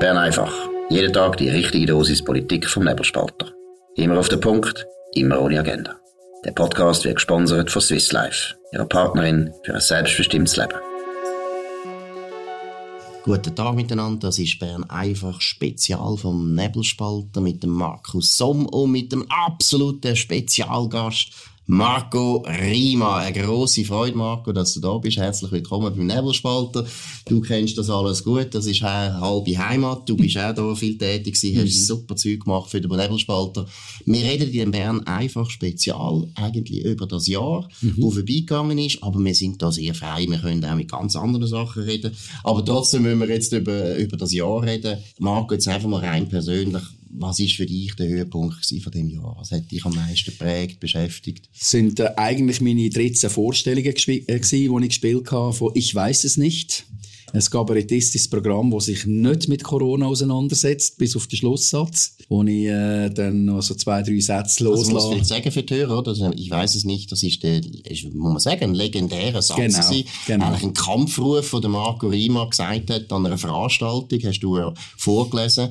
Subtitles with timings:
[0.00, 0.50] Bern einfach.
[0.88, 3.52] Jeden Tag die richtige Dosis Politik vom Nebelspalter.
[3.96, 5.94] Immer auf den Punkt, immer ohne Agenda.
[6.42, 10.72] Der Podcast wird gesponsert von Swiss Life, ihrer Partnerin für ein selbstbestimmtes Leben.
[13.24, 18.92] Guten Tag miteinander, das ist Bern einfach Spezial vom Nebelspalter mit dem Markus Somm und
[18.92, 21.34] mit dem absoluten Spezialgast
[21.72, 23.18] Marco Rima.
[23.18, 25.18] Eine grosse Freude, Marco, dass du da bist.
[25.18, 26.84] Herzlich willkommen beim Nebelspalter.
[27.26, 28.48] Du kennst das alles gut.
[28.56, 30.08] Das ist eine halbe Heimat.
[30.08, 31.84] Du bist auch da viel tätig gewesen, hast mhm.
[31.84, 33.66] super Zeug gemacht für den Nebelspalter.
[34.04, 37.94] Wir reden in Bern einfach spezial eigentlich über das Jahr, mhm.
[37.98, 39.00] wo vorbeigegangen ist.
[39.04, 40.26] Aber wir sind da sehr frei.
[40.28, 42.10] Wir können auch mit ganz anderen Sachen reden.
[42.42, 44.98] Aber trotzdem müssen wir jetzt über, über das Jahr reden.
[45.20, 46.82] Marco, jetzt einfach mal rein persönlich
[47.12, 49.36] was ist für dich der Höhepunkt von dem Jahr?
[49.38, 51.48] Was hat dich am meisten geprägt, beschäftigt?
[51.58, 55.94] Das sind äh, eigentlich meine 13 Vorstellungen äh, gewesen, die ich gespielt habe von «Ich
[55.94, 56.86] weiß es nicht».
[57.32, 62.66] Ein kabarettistisches Programm, das sich nicht mit Corona auseinandersetzt, bis auf den Schlusssatz, wo ich
[62.66, 64.96] äh, dann noch so zwei, drei Sätze loslasse.
[64.96, 66.10] Also muss ich sagen für die Hörer, oder?
[66.10, 69.58] Also, ich weiß es nicht, das ist, der, ist, muss man sagen, ein legendärer Satz
[69.58, 70.08] genau, gewesen.
[70.26, 70.46] Genau.
[70.46, 75.68] Eigentlich ein Kampfruf, den Marco Rima gesagt hat an einer Veranstaltung, hast du ja vorgelesen.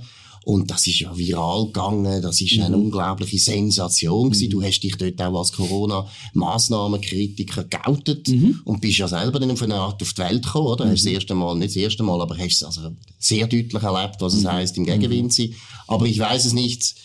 [0.50, 2.86] Und das ist ja viral gegangen, das ist eine mhm.
[2.86, 4.47] unglaubliche Sensation gewesen.
[4.47, 4.50] Mhm.
[4.50, 8.59] Du hast dich dort auch als Corona-Massnahmenkritiker geoutet mhm.
[8.66, 10.86] und bist ja selber dann auf eine Art auf die Welt gekommen, oder?
[10.86, 10.89] Mhm.
[10.89, 12.89] Hast das erste Mal, nicht das erste Mal, aber hast es also
[13.20, 14.52] sehr deutlich erlebt, was es mhm.
[14.52, 15.30] heisst, im Gegenwind mhm.
[15.30, 15.53] sein.
[15.86, 16.95] Aber ich weiß es nicht,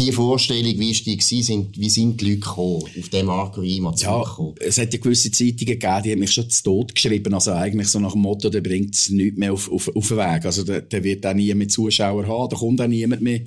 [0.00, 3.94] die Vorstellung, wie ist die sind, wie sind die Leute gekommen, auf dem Marco Rima
[3.98, 4.24] ja,
[4.60, 7.88] Es hat ja gewisse Zeitungen gegeben, die haben mich schon zu Tod geschrieben, also eigentlich
[7.88, 10.64] so nach dem Motto, der bringt es nichts mehr auf, auf, auf den Weg, also
[10.64, 13.40] der, der wird auch nie mehr Zuschauer haben, da kommt auch niemand mehr.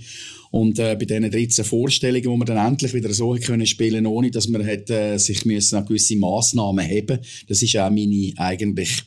[0.51, 4.29] Und äh, bei diesen 13 Vorstellungen, wo wir dann endlich wieder so können spielen, ohne
[4.29, 9.01] dass man hätte, äh, sich müssen an gewisse Massnahmen haben, das ist auch meine eigentlich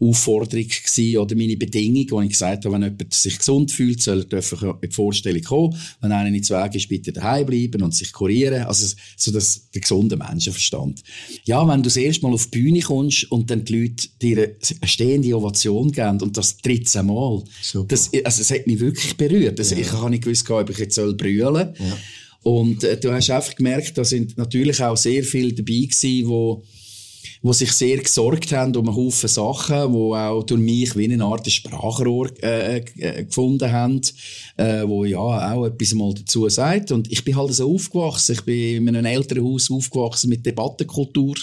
[0.00, 4.20] Aufforderung gewesen, oder meine Bedingung, wo ich gesagt habe, wenn jemand sich gesund fühlt, soll
[4.20, 5.76] er dürfen in die Vorstellung kommen.
[6.00, 8.62] Wenn einer nicht Weg ist, bitte daheim bleiben und sich kurieren.
[8.64, 11.02] Also, so das, der gesunde Menschenverstand.
[11.44, 14.54] Ja, wenn du das erste Mal auf die Bühne kommst und dann die Leute dir
[14.80, 17.42] eine stehende Ovation geben und das 13 Mal,
[17.88, 19.58] das, also, das hat mich wirklich berührt.
[19.58, 19.78] Das, ja.
[19.78, 21.74] Ich habe nicht gewusst, ob ich jetzt soll brüllen soll.
[21.78, 21.98] Ja.
[22.42, 26.77] Und äh, du hast einfach gemerkt, da sind natürlich auch sehr viele dabei gewesen, die
[27.42, 31.24] die sich sehr gesorgt haben um einen Haufen Sachen, die auch durch mich wie eine
[31.24, 34.00] Art Sprachrohr äh, äh, gefunden haben,
[34.56, 36.92] äh, wo ja auch etwas mal dazu sagt.
[36.92, 38.32] Und ich bin halt so aufgewachsen.
[38.32, 41.34] Ich bin in einem älteren Haus aufgewachsen mit Debattenkultur.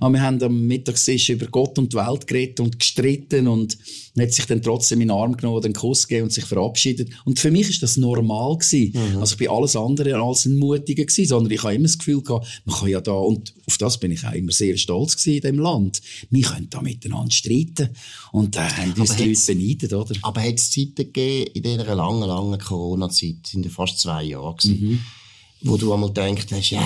[0.00, 3.78] Aber wir haben am Mittagstisch über Gott und die Welt geredet und gestritten und
[4.22, 7.10] hat sich dann trotzdem in den Arm genommen, den Kuss gegeben und sich verabschiedet.
[7.24, 8.92] Und für mich ist das normal gewesen.
[8.94, 9.18] Mhm.
[9.18, 12.22] Also ich bin alles andere als ein Mutiger gewesen, sondern ich habe immer das Gefühl
[12.22, 15.36] gehabt, man kann ja da, und auf das bin ich auch immer sehr stolz gewesen
[15.36, 16.00] in dem Land.
[16.30, 17.90] Wir können da miteinander streiten.
[18.32, 20.14] Und da haben uns die Leute beneidet, oder?
[20.22, 24.56] Aber hat es Zeiten gegeben, in dieser langen, langen Corona-Zeit, in den fast zwei Jahren
[24.56, 25.00] gewesen, mhm.
[25.62, 26.82] wo du einmal gedacht hast, ja,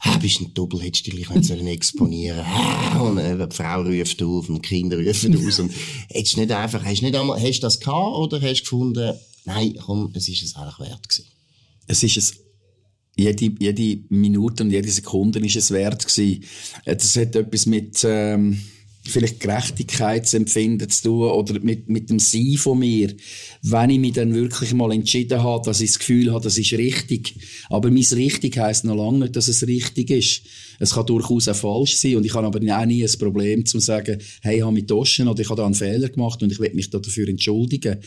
[0.00, 3.82] ah, bist ein Double, hättest du dich nicht sollen exponieren ah, und äh, die Frau
[3.82, 5.72] ruft auf und die Kinder rufen aus und
[6.10, 9.14] hättest nicht einfach, hast nicht einmal, hast das gehabt oder hast du gefunden,
[9.44, 11.26] nein, komm, es ist es eigentlich wert gewesen?
[11.86, 12.34] Es ist es
[13.16, 16.44] jede, jede Minute und jede Sekunde ist es wert gewesen.
[16.84, 18.60] Äh, das hat etwas mit, ähm,
[19.10, 23.14] vielleicht Gerechtigkeitsempfinden zu tun oder mit, mit dem Sein von mir.
[23.62, 26.72] Wenn ich mich dann wirklich mal entschieden habe, dass ich das Gefühl habe, das ist
[26.72, 27.34] richtig.
[27.68, 30.42] Aber mein richtig heisst noch lange nicht, dass es richtig ist.
[30.78, 33.78] Es kann durchaus auch falsch sein und ich habe aber auch nie ein Problem zu
[33.78, 36.58] sagen, hey, ich habe mich getauscht oder ich habe da einen Fehler gemacht und ich
[36.58, 37.98] will mich dafür entschuldigen.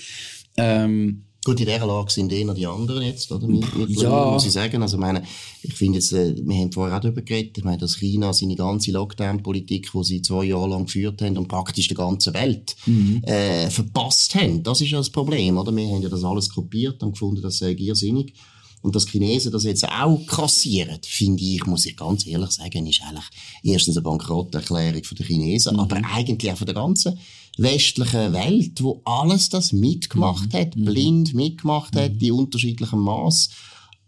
[0.57, 3.47] Ähm, Gut, in dieser Lage sind eher die anderen jetzt, oder?
[3.47, 4.31] Mit, mit ja.
[4.31, 4.83] muss ich sagen.
[4.83, 5.23] Also, meine,
[5.63, 8.55] ich finde jetzt, äh, wir haben vorher auch darüber geredet, ich meine, dass China seine
[8.55, 13.23] ganze Lockdown-Politik, die sie zwei Jahre lang geführt haben und praktisch die ganze Welt, mhm.
[13.23, 14.61] äh, verpasst haben.
[14.61, 15.75] Das ist ja das Problem, oder?
[15.75, 18.35] Wir haben ja das alles kopiert und gefunden, das sei irrsinnig.
[18.81, 23.01] Und dass Chinesen das jetzt auch kassieren, finde ich, muss ich ganz ehrlich sagen, ist
[23.01, 23.25] eigentlich
[23.63, 25.79] erstens eine Bankrotterklärung von den Chinesen, mhm.
[25.79, 27.17] aber eigentlich auch von der ganzen
[27.61, 30.57] westlichen Welt, wo alles das mitgemacht mhm.
[30.57, 30.85] hat, mhm.
[30.85, 32.19] blind mitgemacht hat, mhm.
[32.19, 33.49] die unterschiedlichen Maß.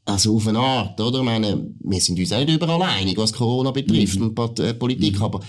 [0.04, 1.20] Also auf eine Art, oder?
[1.20, 4.34] Ich meine, wir sind uns auch nicht überall einig, was Corona betrifft mhm.
[4.36, 5.24] und äh, Politik, mhm.
[5.24, 5.40] aber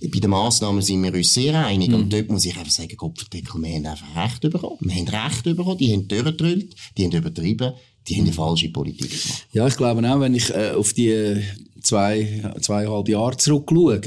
[0.00, 1.88] bei den Massnahmen sind wir uns sehr einig.
[1.88, 1.94] Mhm.
[1.94, 4.78] Und dort muss ich einfach sagen, Kopfdeckel, wir haben einfach Recht bekommen.
[4.80, 7.72] Wir haben Recht bekommen, die haben durchgedrückt, die haben übertrieben,
[8.08, 9.46] die haben eine falsche Politik gemacht.
[9.52, 11.42] Ja, ich glaube auch, wenn ich äh, auf die
[11.82, 14.00] zwei, zweieinhalb Jahre zurückschaue,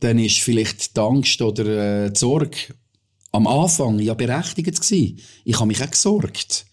[0.00, 2.56] dann ist vielleicht die Angst oder äh, die Sorge
[3.32, 5.18] am Anfang ja berechtigt gewesen.
[5.44, 6.66] Ich habe mich auch gesorgt.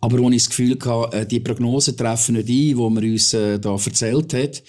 [0.00, 3.34] Aber als ich das Gefühl hatte, äh, die Prognosen treffen nicht ein, die man uns
[3.34, 4.62] äh, da erzählt hat,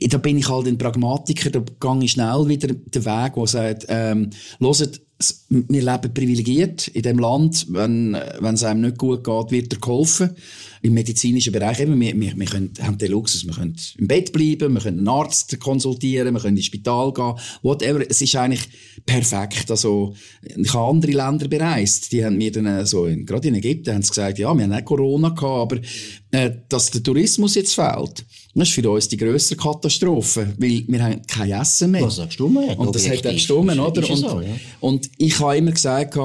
[0.00, 3.86] da bin ich halt ein Pragmatiker, da gehe ich schnell wieder den Weg, der sagt,
[3.88, 4.30] ähm,
[4.60, 5.00] hört,
[5.48, 7.66] wir leben privilegiert in dem Land.
[7.68, 10.30] Wenn, wenn es einem nicht gut geht, wird er geholfen.
[10.82, 14.32] Im medizinischen Bereich eben, wir, wir, wir können, haben den Luxus, wir können im Bett
[14.32, 18.02] bleiben, wir können einen Arzt konsultieren, wir können ins Spital gehen, whatever.
[18.08, 18.66] Es ist eigentlich
[19.04, 19.70] perfekt.
[19.70, 23.94] Also, ich habe andere Länder bereist, die haben mir dann so, in, gerade in Ägypten
[23.94, 25.80] haben sie gesagt, ja, wir haben auch Corona gehabt, aber,
[26.30, 28.24] äh, dass der Tourismus jetzt fehlt,
[28.54, 32.10] das ist für uns die grösste Katastrophe, weil wir haben kein Essen mehr.
[32.10, 32.78] Sagst du mir?
[32.78, 34.10] Und das hat auch gestimmt, oder?
[34.10, 34.48] Und, so, ja.
[34.80, 36.18] und ich habe immer gesagt,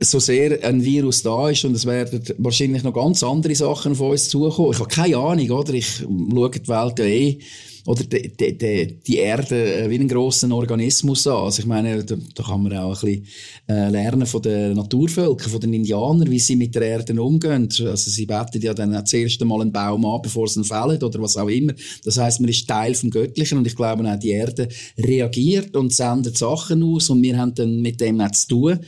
[0.00, 4.10] so sehr ein Virus da ist und es werden wahrscheinlich noch ganz andere Sachen von
[4.10, 4.72] uns zukommen.
[4.72, 5.72] Ich habe keine Ahnung, oder?
[5.72, 7.38] Ich schaue die Welt ja eh
[7.86, 11.44] oder die, die, die, Erde äh, wie einen grossen Organismus an.
[11.44, 13.26] Also ich meine, da, da kann man auch ein bisschen
[13.68, 17.68] äh, lernen von den Naturvölkern, von den Indianern, wie sie mit der Erde umgehen.
[17.70, 21.02] Also sie beten ja dann das erste Mal einen Baum an, bevor sie ihn fällen
[21.02, 21.74] oder was auch immer.
[22.04, 25.94] Das heißt, man ist Teil vom Göttlichen und ich glaube auch die Erde reagiert und
[25.94, 28.80] sendet Sachen aus und wir haben dann mit dem nichts zu tun.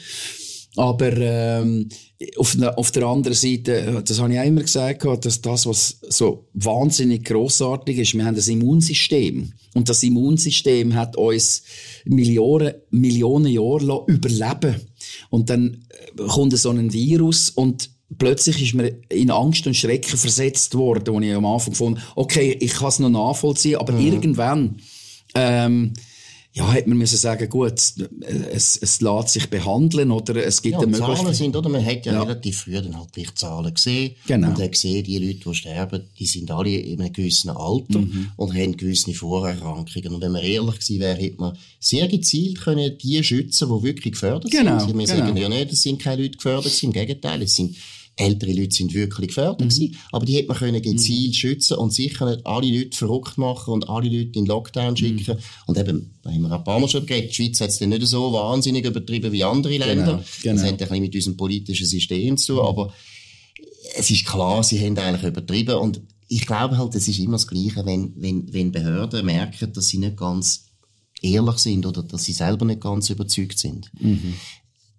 [0.78, 1.88] Aber ähm,
[2.36, 6.46] auf, auf der anderen Seite, das habe ich auch immer gesagt, dass das, was so
[6.52, 9.52] wahnsinnig großartig ist, wir haben das Immunsystem.
[9.74, 11.64] Und das Immunsystem hat uns
[12.04, 14.76] Millionen, Millionen Jahre überleben
[15.30, 20.16] Und dann äh, kommt so ein Virus und plötzlich ist mir in Angst und Schrecken
[20.16, 24.06] versetzt worden, wo ich am Anfang gefunden okay, ich kann es noch nachvollziehen, aber mhm.
[24.06, 24.76] irgendwann
[25.34, 25.92] ähm,
[26.52, 30.78] ja, hätte man müssen sagen, gut, es, es lässt sich behandeln oder es gibt ja,
[30.78, 31.18] eine Möglichkeit.
[31.18, 31.68] Zahlen sind, oder?
[31.68, 34.16] Man hat ja, ja, relativ früh dann halt die Zahlen gesehen.
[34.26, 34.48] Genau.
[34.48, 38.32] Und hat gesehen, die Leute, die sterben, die sind alle in einem gewissen Alter mhm.
[38.36, 40.14] und haben gewisse Vorerkrankungen.
[40.14, 44.14] Und wenn man ehrlich gewesen wäre, hätte man sehr gezielt können die schützen, die wirklich
[44.14, 44.98] gefördert genau, sind.
[44.98, 45.18] Wir genau.
[45.18, 47.76] sagen ja nicht, es sind keine Leute gefördert, im Gegenteil, es sind
[48.18, 49.68] ältere Leute sind wirklich gefährdet mhm.
[49.68, 51.34] gewesen, aber die hätte man können gezielt mhm.
[51.34, 54.96] schützen und sicher nicht alle Leute verrückt machen und alle Leute in Lockdown mhm.
[54.96, 55.36] schicken.
[55.36, 55.42] Mhm.
[55.66, 58.06] Und eben, da haben wir ein paar Mal schon geredet, die Schweiz hat es nicht
[58.06, 60.24] so wahnsinnig übertrieben wie andere genau, Länder.
[60.42, 60.54] Genau.
[60.54, 62.68] Das hat ein bisschen mit unserem politischen System zu tun, mhm.
[62.68, 62.94] aber
[63.96, 67.46] es ist klar, sie haben eigentlich übertrieben und ich glaube halt, es ist immer das
[67.46, 70.66] Gleiche, wenn, wenn, wenn Behörden merken, dass sie nicht ganz
[71.22, 73.90] ehrlich sind oder dass sie selber nicht ganz überzeugt sind.
[73.98, 74.34] Mhm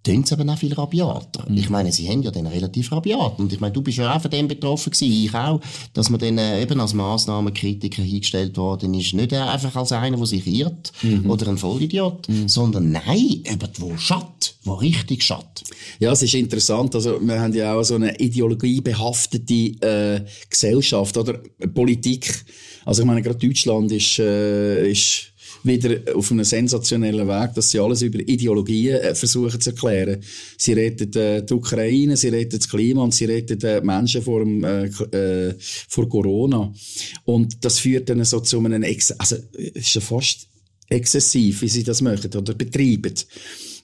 [0.03, 1.45] tun sie aber auch viel rabiater.
[1.49, 1.57] Mhm.
[1.57, 3.39] Ich meine, sie haben ja dann relativ rabiat.
[3.39, 5.59] Und ich meine, du bist ja auch von dem betroffen gewesen, ich auch,
[5.93, 9.13] dass man dann äh, eben als Massnahmenkritiker hingestellt worden ist.
[9.13, 11.29] Nicht einfach als einer, der sich irrt mhm.
[11.29, 12.47] oder ein Vollidiot, mhm.
[12.47, 15.63] sondern nein, eben wo schatt, wo richtig schatt.
[15.99, 16.95] Ja, es ist interessant.
[16.95, 21.39] Also, wir haben ja auch so eine ideologiebehaftete äh, Gesellschaft oder
[21.73, 22.45] Politik.
[22.85, 27.79] Also, ich meine, gerade Deutschland ist, äh, ist wieder auf einem sensationellen Weg, dass sie
[27.79, 30.21] alles über Ideologien äh, versuchen zu erklären.
[30.57, 34.39] Sie retten äh, die Ukraine, sie retten das Klima und sie retten äh, Menschen vor,
[34.39, 36.73] dem, äh, äh, vor Corona.
[37.25, 40.47] Und das führt dann so zu einem, Ex also, ist ja fast
[40.89, 43.13] exzessiv, wie sie das machen oder betreiben.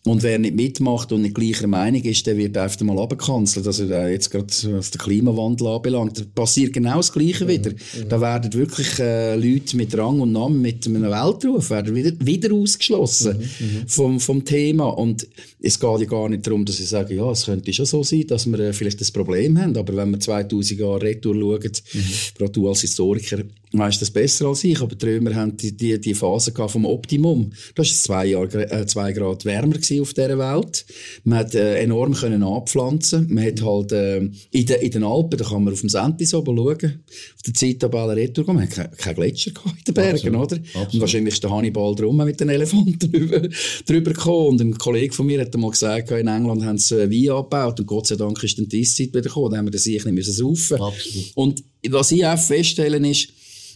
[0.05, 3.65] Und wer nicht mitmacht und nicht gleicher Meinung ist, der wird einfach mal abgekanzelt.
[3.65, 7.49] Also jetzt gerade was den Klimawandel anbelangt, passiert genau das Gleiche mhm.
[7.49, 7.71] wieder.
[7.71, 8.09] Mhm.
[8.09, 12.53] Da werden wirklich äh, Leute mit Rang und Namen, mit einem Weltruf, werden wieder, wieder
[12.53, 13.65] ausgeschlossen mhm.
[13.65, 13.87] mhm.
[13.87, 14.89] vom, vom Thema.
[14.89, 15.27] Und
[15.65, 18.27] es geht ja gar nicht darum, dass ich sage, ja, es könnte schon so sein,
[18.27, 19.75] dass wir äh, vielleicht das Problem haben.
[19.75, 22.03] Aber wenn wir 2000 Jahre retour schauen, mhm.
[22.37, 23.39] gerade du als Historiker,
[23.71, 27.51] weißt das besser als ich, aber die Römer haben die, die, die Phase vom Optimum.
[27.73, 30.85] Da war zwei, Jahre, äh, zwei Grad wärmer auf dieser Welt.
[31.23, 33.27] Man hat äh, enorm können anpflanzen.
[33.33, 34.17] Man hat halt äh,
[34.51, 37.03] in, de, in den Alpen, da kann man auf dem Sentis oben schauen,
[37.35, 40.51] auf der Zeittabelle retour man hat keine, keine Gletscher in den Bergen, Absolut.
[40.51, 40.55] oder?
[40.61, 40.93] Absolut.
[40.93, 43.49] Und wahrscheinlich ist der Hannibal drum mit den Elefanten drüber,
[43.85, 44.47] drüber gekommen.
[44.47, 47.85] Und ein Kollege von mir hat einmal gesagt, in England haben sie Wein abgebaut und
[47.85, 49.51] Gott sei Dank ist dann die Eiszeit wieder gekommen.
[49.51, 50.81] Da haben wir das sicher nicht müssen saufen.
[50.81, 51.31] Absolut.
[51.35, 53.29] Und was ich auch feststellen ist,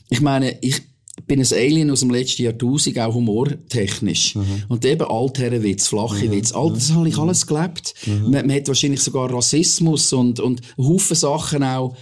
[0.09, 0.81] ich meine, ich
[1.27, 4.35] bin ein Alien aus dem letzten Jahrtausend, auch humortechnisch.
[4.35, 4.63] Mhm.
[4.67, 6.31] Und eben Altherrenwitz, flache mhm.
[6.31, 7.93] Witz, all das habe ich alles gelebt.
[8.05, 8.31] Mhm.
[8.31, 11.95] Man, man, hat wahrscheinlich sogar Rassismus und, und Haufen Sachen auch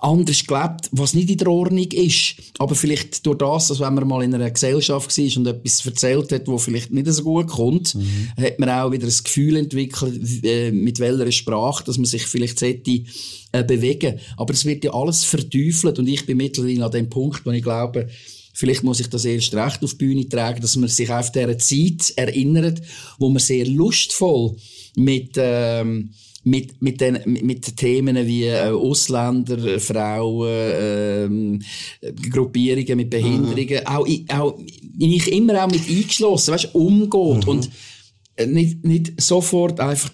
[0.00, 2.34] anders gelebt, was nicht in der Ordnung ist.
[2.58, 6.32] Aber vielleicht durch das, dass wenn man mal in einer Gesellschaft war und etwas erzählt
[6.32, 8.28] hat, wo vielleicht nicht so gut kommt, mhm.
[8.36, 12.58] hat man auch wieder das Gefühl entwickelt, äh, mit welcher Sprache, dass man sich vielleicht
[12.58, 13.02] sollte,
[13.52, 14.18] äh, bewegen.
[14.36, 17.62] Aber es wird ja alles verteufelt und ich bin mittlerweile an dem Punkt, wo ich
[17.62, 18.08] glaube,
[18.58, 21.58] Vielleicht muss ich das erst recht auf die Bühne tragen, dass man sich auf dieser
[21.58, 22.80] Zeit erinnert,
[23.18, 24.56] wo man sehr lustvoll
[24.94, 26.14] mit, ähm,
[26.46, 31.60] mit, mit, den, mit Themen wie äh, Ausländer, Frauen,
[32.00, 33.86] äh, Gruppierungen mit Behinderungen, mhm.
[33.86, 34.58] auch, auch
[34.96, 37.48] ich immer auch mit eingeschlossen, weißt, umgeht mhm.
[37.48, 37.70] und
[38.36, 40.10] äh, nicht, nicht sofort einfach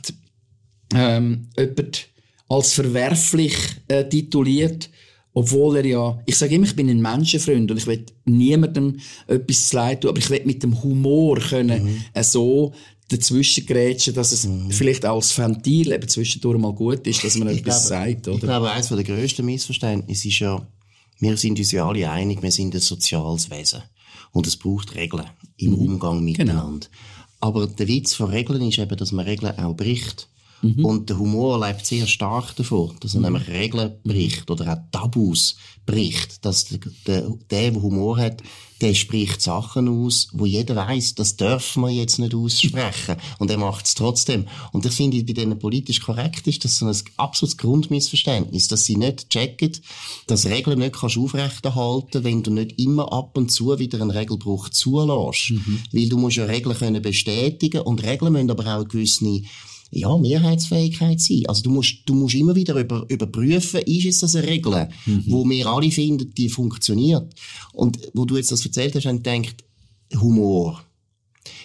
[0.95, 2.09] ähm, jemand
[2.49, 3.55] als verwerflich
[3.89, 4.89] äh, tituliert,
[5.35, 9.69] obwohl er ja, ich sage immer, ich bin ein Menschenfreund und ich will niemandem etwas
[9.69, 12.05] zu leid tun, aber ich will mit dem Humor können, mhm.
[12.15, 12.73] äh, so
[13.12, 14.71] dazwischen grätschen, dass es mhm.
[14.71, 18.37] vielleicht als Ventil eben zwischendurch mal gut ist, dass man ich etwas glaube, sagt, oder?
[18.37, 20.66] Ich glaube, eines der grössten Missverständnisse ist ja,
[21.21, 23.83] wir sind uns ja alle einig, wir sind ein soziales Wesen.
[24.33, 25.26] Und es braucht Regeln
[25.59, 25.78] im mhm.
[25.78, 26.23] Umgang genau.
[26.23, 26.87] miteinander.
[26.88, 27.02] Genau.
[27.40, 30.28] Aber der Witz von Regeln ist eben, dass man Regeln auch bricht.
[30.62, 30.85] Mhm.
[30.85, 33.26] Und der Humor lebt sehr stark davon, dass er mhm.
[33.26, 36.45] nämlich Regeln bricht oder auch Tabus bricht.
[36.45, 38.42] Dass der, der, der, Humor hat,
[38.81, 43.16] der spricht Sachen aus, wo jeder weiß, das dürfen wir jetzt nicht aussprechen.
[43.40, 44.47] Und er macht es trotzdem.
[44.71, 48.97] Und ich finde, bei denen politisch korrekt ist das so ein absolutes Grundmissverständnis, dass sie
[48.97, 49.73] nicht checken,
[50.28, 54.69] dass Regeln nicht kannst aufrechterhalten, wenn du nicht immer ab und zu wieder einen Regelbruch
[54.69, 55.50] zulässt.
[55.50, 55.81] Mhm.
[55.90, 59.42] Weil du musst ja Regeln können bestätigen und Regeln müssen aber auch gewisse
[59.92, 61.42] ja, Mehrheitsfähigkeit sein.
[61.46, 65.25] Also du musst, du musst immer wieder über, überprüfen, ist es das eine Regel, mhm.
[65.26, 67.32] wo wir alle finden, die funktioniert.
[67.72, 69.64] Und wo du jetzt das erzählt hast, habe ich gedacht,
[70.20, 70.82] Humor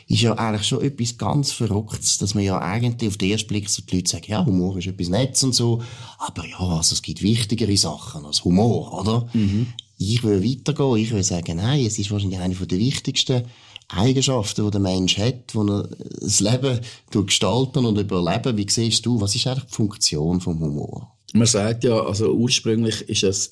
[0.07, 3.69] ist ja eigentlich schon etwas ganz Verrücktes, dass man ja eigentlich auf den ersten Blick
[3.69, 5.81] so die Leute sagen, ja, Humor ist etwas Nettes und so,
[6.17, 9.29] aber ja, also es gibt wichtigere Sachen als Humor, oder?
[9.33, 9.67] Mhm.
[9.97, 13.43] Ich will weitergehen, ich will sagen, nein, es ist wahrscheinlich eine der wichtigsten
[13.89, 15.89] Eigenschaften, die der Mensch hat, wo er
[16.19, 16.79] das Leben
[17.11, 18.57] gestalten und überleben.
[18.57, 21.15] Wie siehst du, was ist eigentlich die Funktion vom Humor?
[21.33, 23.51] Man sagt ja, also ursprünglich ist es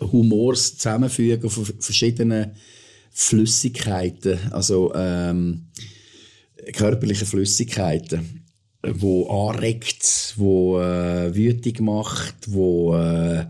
[0.00, 2.52] Humors Zusammenfügen von verschiedenen
[3.10, 5.68] Flüssigkeiten, also ähm,
[6.72, 8.44] körperliche Flüssigkeiten,
[8.82, 13.46] wo anregt, wo äh, wütig macht, wo äh,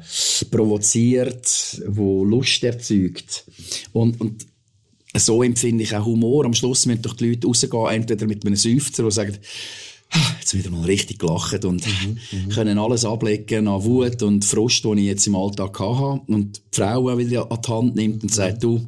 [0.50, 3.44] provoziert, wo Lust erzeugt
[3.92, 4.46] und, und
[5.18, 6.44] so empfinde ich auch Humor.
[6.44, 9.38] Am Schluss müssen doch die Leute rausgehen, entweder mit einem Seufzer, die sagen,
[10.10, 14.44] ah, jetzt wieder mal richtig gelacht und mhm, mhm, können alles ablegen an Wut und
[14.44, 16.20] Frust, den ich jetzt im Alltag hatte.
[16.26, 18.86] Und die Frau auch wieder an die Hand nimmt und sagt, du,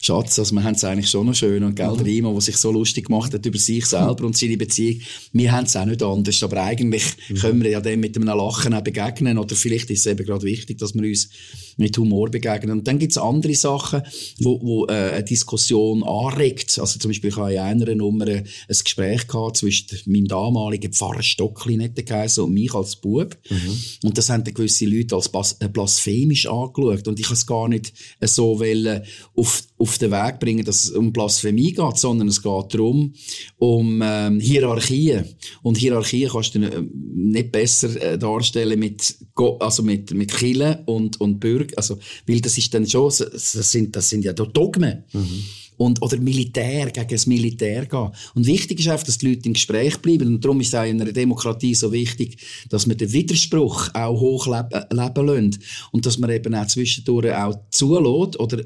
[0.00, 2.00] Schatz, also wir haben es eigentlich schon noch schön und gell, mhm.
[2.00, 5.00] Rima, der sich so lustig gemacht hat über sich selber und seine Beziehung,
[5.32, 7.34] wir haben es auch nicht anders, aber eigentlich mhm.
[7.34, 10.44] können wir ja dem mit einem Lachen auch begegnen oder vielleicht ist es eben gerade
[10.44, 11.30] wichtig, dass wir uns
[11.78, 12.78] mit Humor begegnen.
[12.78, 14.02] Und dann gibt es andere Sachen,
[14.40, 16.78] wo, wo äh, eine Diskussion anregt.
[16.78, 21.22] Also zum Beispiel, ich habe in einer Nummer ein Gespräch gehabt zwischen meinem damaligen Pfarrer
[21.22, 23.36] Stockli, nicht geheißen, und mich als Bub.
[23.48, 23.78] Mhm.
[24.04, 27.08] Und das haben dann gewisse Leute als äh, blasphemisch angeschaut.
[27.08, 27.92] Und ich habe es gar nicht
[28.22, 29.02] so wollen,
[29.36, 33.14] auf, auf den Weg bringen, dass es um Blasphemie geht, sondern es geht darum,
[33.58, 35.24] um ähm, Hierarchien.
[35.62, 36.82] Und Hierarchien kannst du äh,
[37.14, 39.16] nicht besser äh, darstellen mit,
[39.60, 43.94] also mit, mit Killen und, und Bürger also, weil das ist dann schon, das sind,
[43.94, 45.04] das sind ja Dogmen.
[45.12, 45.44] Mhm.
[45.76, 48.10] Und, oder Militär, gegen das Militär gehen.
[48.34, 50.26] Und wichtig ist einfach, dass die Leute im Gespräch bleiben.
[50.26, 52.36] Und darum ist es auch in einer Demokratie so wichtig,
[52.68, 55.60] dass man den Widerspruch auch hochleben leben lässt.
[55.92, 58.64] Und dass man eben auch zwischendurch auch zulässt oder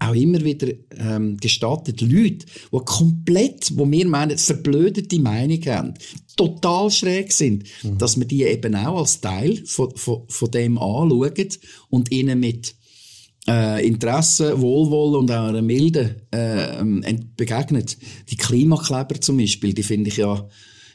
[0.00, 5.94] auch immer wieder ähm, gestattet, Leute, die komplett, wo wir meinen, verblödete Meinung haben,
[6.36, 7.98] total schräg sind, mhm.
[7.98, 11.48] dass wir die eben auch als Teil von, von, von dem anschauen
[11.90, 12.74] und ihnen mit
[13.46, 16.82] äh, Interesse, Wohlwollen und auch einer Milde äh,
[17.36, 17.98] begegnet.
[18.30, 20.48] Die Klimakleber zum Beispiel, die finde ich ja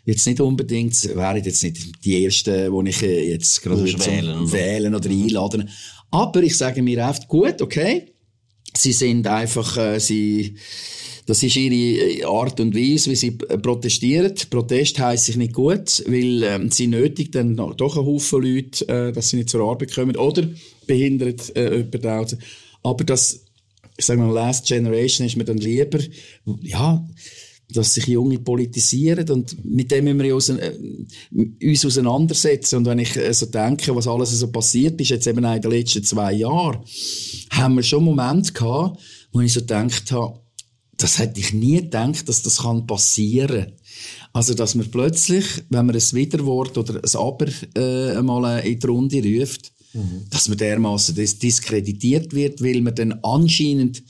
[0.05, 4.95] jetzt nicht unbedingt, wären jetzt nicht die ersten, die ich äh, jetzt gerade wählen, wählen
[4.95, 5.69] oder einladen.
[6.11, 8.14] Aber ich sage mir oft, gut, okay,
[8.77, 10.55] Sie sind einfach, äh, sie,
[11.25, 14.33] das ist ihre Art und Weise, wie sie protestieren.
[14.49, 19.11] Protest heisst sich nicht gut, weil ähm, sie nötigt dann doch einen Haufen Leute, äh,
[19.11, 20.47] dass sie nicht zur Arbeit kommen oder
[20.85, 22.39] behindert äh, jemanden.
[22.83, 23.45] Aber das,
[23.97, 25.99] ich sage mal, Last Generation ist mir dann lieber,
[26.61, 27.07] ja,
[27.75, 30.73] dass sich Junge politisieren und mit dem müssen wir uns, äh,
[31.63, 32.77] uns auseinandersetzen.
[32.77, 35.71] Und wenn ich äh, so denke, was alles so passiert ist, jetzt eben in den
[35.71, 36.79] letzten zwei Jahren,
[37.51, 38.99] haben wir schon Momente gehabt,
[39.31, 40.39] wo ich so gedacht habe,
[40.97, 43.73] das hätte ich nie gedacht, dass das kann passieren.
[44.33, 48.87] Also, dass man plötzlich, wenn man ein Widerwort oder ein Aber äh, einmal in die
[48.87, 50.25] Runde ruft, mhm.
[50.29, 54.03] dass man dermaßen diskreditiert wird, weil man dann anscheinend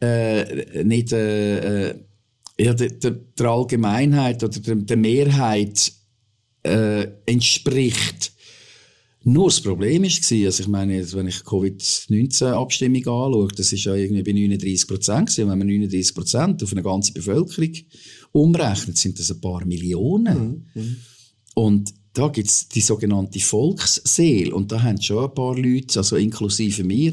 [0.00, 1.94] äh, nicht äh, äh
[2.58, 5.92] ja, der, der, Allgemeinheit oder der, der Mehrheit
[6.62, 8.32] äh, entspricht.
[9.26, 14.22] Nur das Problem war, also ich meine, wenn ich Covid-19-Abstimmung anschaue, das ist ja irgendwie
[14.22, 17.72] bei 39 Prozent Und wenn man 39 Prozent auf eine ganze Bevölkerung
[18.32, 20.66] umrechnet, sind das ein paar Millionen.
[20.74, 20.82] Mhm.
[20.82, 20.96] mhm.
[21.54, 24.54] Und da gibt es die sogenannte Volksseele.
[24.54, 27.12] Und da haben schon ein paar Leute, also inklusive mir,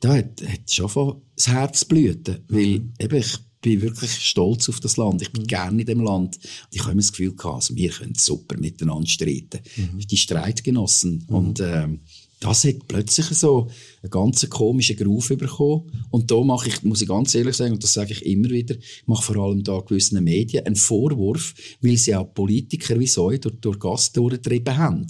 [0.00, 2.38] da hat, hat schon das Herz blüten.
[2.48, 2.92] Weil mhm.
[2.98, 5.22] eben, ich bin wirklich stolz auf das Land.
[5.22, 5.46] Ich bin mhm.
[5.46, 6.36] gerne in dem Land.
[6.36, 9.60] Und ich habe immer das Gefühl gehabt, also wir können super miteinander streiten.
[9.76, 9.98] Mhm.
[10.00, 11.24] Die Streitgenossen.
[11.28, 11.34] Mhm.
[11.34, 12.00] Und, ähm,
[12.42, 13.68] das hat plötzlich so
[14.02, 15.92] einen ganz komischen Groove bekommen.
[16.10, 18.74] Und da mache ich, muss ich ganz ehrlich sagen, und das sage ich immer wieder,
[18.74, 23.30] ich mache vor allem da gewissen Medien einen Vorwurf, weil sie auch Politiker wie so
[23.30, 25.06] durch, durch Gas durchgetrieben haben.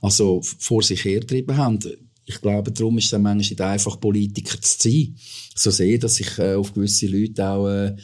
[0.00, 1.78] Also vor sich hergetrieben haben.
[2.24, 5.16] Ich glaube, darum ist es manchmal nicht einfach, Politiker zu sein.
[5.54, 7.96] So sehe, dass ich äh, auf gewisse Leute auch äh,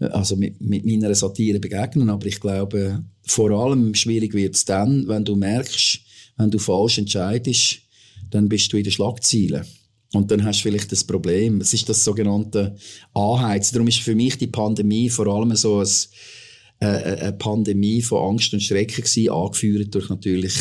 [0.00, 2.10] also mit, mit meiner Satire begegnen.
[2.10, 6.00] Aber ich glaube, vor allem schwierig wird es dann, wenn du merkst,
[6.36, 7.78] wenn du falsch entscheidest,
[8.30, 9.64] dann bist du in den Schlagzeilen.
[10.12, 11.60] Und dann hast du vielleicht das Problem.
[11.60, 12.76] Es ist das sogenannte
[13.14, 13.74] Anheizen.
[13.74, 15.88] Darum ist für mich die Pandemie vor allem so ein,
[16.86, 20.54] eine Pandemie von Angst und Schrecken gewesen, angeführt durch natürlich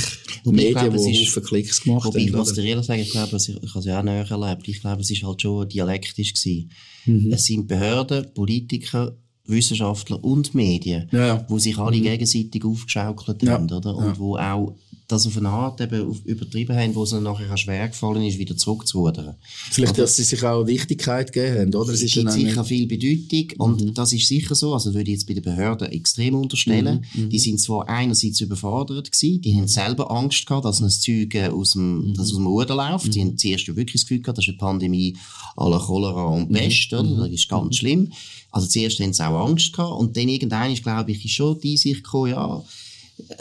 [0.43, 2.27] wobei Medien, glaube, die Haufen Klicks gemacht wobei, haben.
[2.27, 4.67] Ich muss dir ehrlich sagen, ich glaube, ich, ich habe es ja auch näher erlebt.
[4.67, 6.71] Ich glaube, es ist halt schon dialektisch gewesen.
[7.05, 7.31] Mhm.
[7.31, 9.15] Es sind Behörden, Politiker,
[9.51, 11.46] Wissenschaftler und Medien, ja.
[11.48, 12.03] wo sich alle mhm.
[12.03, 13.53] gegenseitig aufgeschaukelt ja.
[13.53, 13.96] haben, oder?
[13.96, 14.20] Und ja.
[14.20, 14.75] wo auch
[15.12, 18.55] das auf eine Art eben übertrieben haben, wo es ihnen nachher schwer gefallen ist, wieder
[18.55, 19.36] zurückzurudern.
[19.70, 21.93] Vielleicht, dass sie sich auch Wichtigkeit gegeben haben, oder?
[21.93, 23.93] Es gibt sicher viel Bedeutung und mhm.
[23.93, 27.05] das ist sicher so, also würde ich jetzt bei den Behörden extrem unterstellen.
[27.13, 27.24] Mhm.
[27.24, 27.29] mhm.
[27.29, 31.72] Die sind zwar einerseits überfordert gewesen, die haben selber Angst gehabt, dass ein Zeug aus
[31.72, 32.13] dem, mhm.
[32.13, 33.08] das aus dem Ruder läuft.
[33.08, 33.12] Mhm.
[33.12, 35.17] Die haben zuerst wirklich das Gefühl gehabt, das ist eine Pandemie
[35.58, 36.55] aller Cholera und mhm.
[36.55, 37.17] Pest, oder?
[37.17, 38.12] Das ist ganz schlimm.
[38.51, 41.72] Also zuerst haben sie auch Angst gehabt und dann irgendwann glaube ich, ist schon die
[41.72, 42.63] Einsicht gekommen, ja,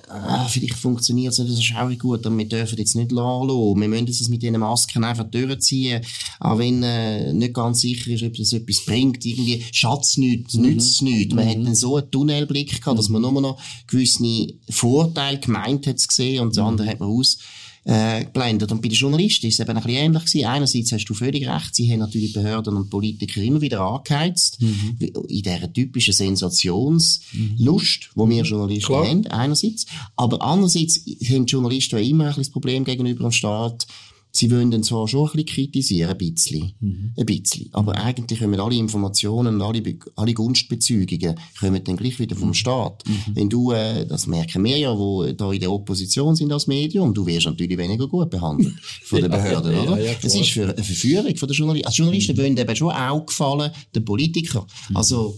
[0.08, 3.48] ah, vielleicht funktioniert es nicht so schaurig gut, aber wir dürfen jetzt nicht lassen.
[3.48, 6.02] Wir müssen es mit diesen Masken einfach durchziehen.
[6.38, 9.24] Auch wenn äh, nicht ganz sicher ist, ob das etwas bringt.
[9.24, 10.62] Irgendwie Schatz nichts, mhm.
[10.62, 11.34] nützt es nichts.
[11.34, 11.50] Man mhm.
[11.50, 16.08] hat dann so einen Tunnelblick gehabt, dass man nur noch gewisse Vorteile gemeint hat zu
[16.10, 17.38] sehen und das andere hat man aus
[17.84, 18.70] äh, geblendet.
[18.72, 20.46] Und bei den Journalisten ist es eben ein bisschen ähnlich gewesen.
[20.46, 24.98] Einerseits hast du völlig recht, sie haben natürlich Behörden und Politiker immer wieder angeheizt, mhm.
[25.00, 28.28] in dieser typischen Sensationslust, mhm.
[28.28, 29.08] die wir Journalisten Klar.
[29.08, 29.86] haben, einerseits.
[30.16, 33.86] Aber andererseits haben die Journalisten auch immer ein bisschen das Problem gegenüber dem Staat,
[34.32, 37.12] Sie wollen dann zwar schon ein bisschen kritisieren, ein bisschen, mhm.
[37.16, 39.82] ein bisschen, aber eigentlich kommen alle Informationen und alle,
[40.16, 42.54] alle Gunstbezeugungen kommen dann gleich wieder vom mhm.
[42.54, 43.02] Staat.
[43.06, 43.34] Mhm.
[43.34, 47.12] Wenn du, äh, das merken wir ja, wo da in der Opposition sind als Medium,
[47.12, 49.98] du wirst natürlich weniger gut behandelt von den Behörden, ja, oder?
[49.98, 51.86] Ja, ja, das ist für eine Verführung von der Journalisten.
[51.86, 52.40] Also Journalisten mhm.
[52.40, 54.64] wollen eben schon auch gefallen, den Politikern.
[54.90, 54.96] Mhm.
[54.96, 55.36] Also,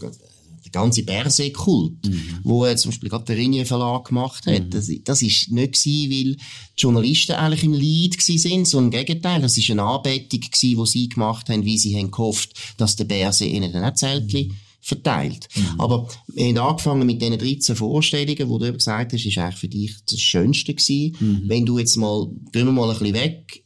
[0.72, 2.40] ganze Berse-Kult, mhm.
[2.42, 4.64] wo äh, zum Beispiel gerade der Ringier Verlag gemacht hat.
[4.64, 4.70] Mhm.
[4.70, 6.40] Das, das ist nicht gewesen, weil die
[6.76, 9.40] Journalisten eigentlich im Lead gewesen sind, sondern im Gegenteil.
[9.40, 13.04] Das ist eine Anbetung gewesen, die sie gemacht haben, wie sie haben gehofft, dass der
[13.04, 14.54] Berse ihnen dann auch Zeltchen mhm.
[14.80, 15.48] verteilt.
[15.54, 15.80] Mhm.
[15.80, 19.60] Aber wir haben angefangen mit diesen 13 Vorstellungen, wo du eben gesagt hast, ist eigentlich
[19.60, 21.16] für dich das Schönste gewesen.
[21.20, 21.42] Mhm.
[21.46, 23.64] Wenn du jetzt mal, gehen wir mal ein bisschen weg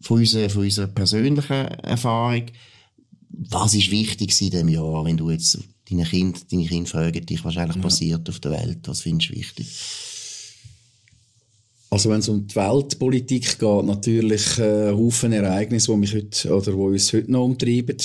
[0.00, 2.46] von unserer, von unserer persönlichen Erfahrung,
[3.36, 5.58] was ist wichtig in diesem Jahr, wenn du jetzt
[5.90, 7.82] deine Kinder, deine Kinder fragen dich, was eigentlich ja.
[7.82, 9.68] passiert auf der Welt, was findest du wichtig?
[11.90, 16.74] Also wenn es um die Weltpolitik geht, natürlich äh, Haufen Ereignisse, die mich heute, oder
[16.74, 17.96] wo uns heute noch umtreiben.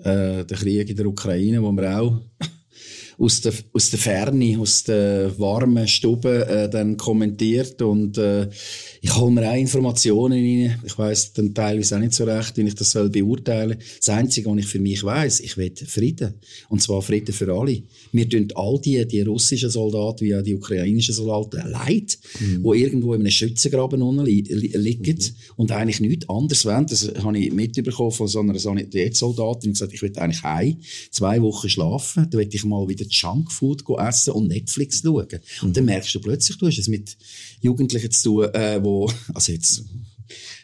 [0.00, 2.20] Äh, der Krieg in der Ukraine, wo wir auch
[3.18, 8.48] aus der, aus der Ferne, aus der warmen Stube äh, dann kommentiert und äh,
[9.00, 10.80] ich hole mir auch Informationen rein.
[10.84, 13.78] Ich weiß dann teilweise auch nicht so recht, wie ich das soll beurteilen.
[13.98, 16.34] Das Einzige, was ich für mich weiß, ich will Frieden.
[16.68, 17.82] Und zwar Frieden für alle.
[18.16, 22.62] Wir tun all die, die russischen Soldaten wie auch die ukrainischen Soldaten leid, mhm.
[22.62, 25.34] die irgendwo in einem Schützengraben unten li li liegen mhm.
[25.56, 26.86] und eigentlich nichts anderes wollen.
[26.86, 29.72] Das habe ich mitbekommen von so einer Sanitätssoldatin.
[29.72, 30.78] Ich gesagt, ich will eigentlich heim,
[31.10, 35.26] zwei Wochen schlafen, dann will ich mal wieder Junkfood essen und Netflix schauen.
[35.30, 35.66] Mhm.
[35.66, 37.16] Und dann merkst du plötzlich, du hast es mit
[37.60, 39.84] Jugendlichen zu tun, äh, wo, also jetzt,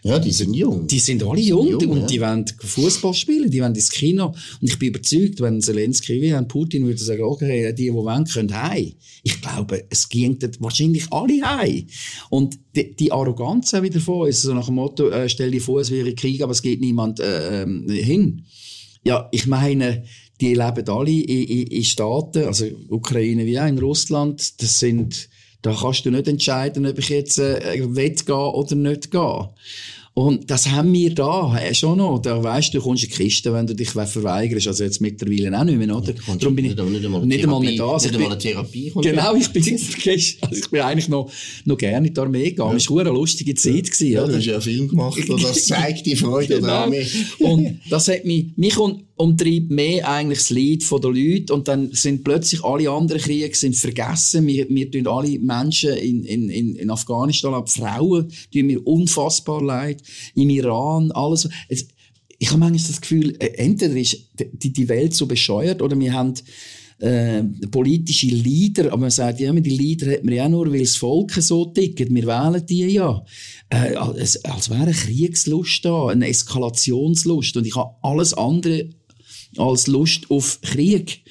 [0.03, 0.87] ja, die sind jung.
[0.87, 2.07] Die sind alle jung, jung und ja.
[2.07, 4.35] die wollen Fußball spielen, die wollen ins Kino.
[4.61, 8.25] Und ich bin überzeugt, wenn Zelensky wie ein Putin würde sagen, okay, die, die wollen,
[8.25, 8.93] können heim.
[9.23, 11.87] Ich glaube, es ging wahrscheinlich alle heim.
[12.31, 15.61] Und die, die Arroganz auch wieder vor ist so nach dem Motto, äh, stell dir
[15.61, 18.45] vor, es wäre Krieg, aber es geht niemand äh, äh, hin.
[19.05, 20.05] Ja, ich meine,
[20.41, 25.29] die leben alle in, in, in Staaten, also Ukraine wie auch in Russland, das sind
[25.63, 29.49] da kannst du nicht entscheiden, ob ich jetzt äh, will gehen oder nicht gehen.
[30.15, 32.19] Und das haben wir da äh, schon noch.
[32.19, 34.67] Da weißt du, du kommst in die Kiste, wenn du dich verweigerst.
[34.67, 36.13] Also jetzt mittlerweile auch nicht mehr, oder?
[36.13, 37.93] Ja, Darum bin ich nicht, einmal, nicht einmal nicht da.
[37.93, 38.93] Also nicht einmal eine Therapie.
[38.95, 41.33] Genau, ich bin, also ich bin eigentlich noch,
[41.65, 42.73] noch gerne in die Armee gegangen.
[42.73, 42.77] Ja.
[42.77, 43.91] Es war eine lustige Zeit.
[43.91, 46.67] Gewesen, ja, du hast ja einen Film gemacht, und das zeigt die Freude genau.
[46.67, 47.07] der Armee.
[47.39, 51.93] und das hat mich, mich und, umtreibt mehr eigentlich das Leid der Leute und dann
[51.93, 54.47] sind plötzlich alle anderen Kriege sind vergessen.
[54.47, 60.03] Wir, wir tun alle Menschen in, in, in Afghanistan, auch Frauen, tun mir unfassbar leid.
[60.35, 61.49] Im Iran, alles.
[62.39, 66.13] ich habe manchmal das Gefühl, äh, entweder ist die, die Welt so bescheuert oder wir
[66.13, 66.35] haben
[67.03, 70.97] äh, politische Leader, aber man sagt, ja, die Leader hat man ja nur, weil das
[70.97, 71.99] Volk so tickt.
[71.99, 73.25] Wir wählen die ja.
[73.69, 77.57] Äh, als, als wäre eine Kriegslust da, eine Eskalationslust.
[77.57, 78.89] Und ich habe alles andere
[79.57, 81.23] als Lust auf Krieg.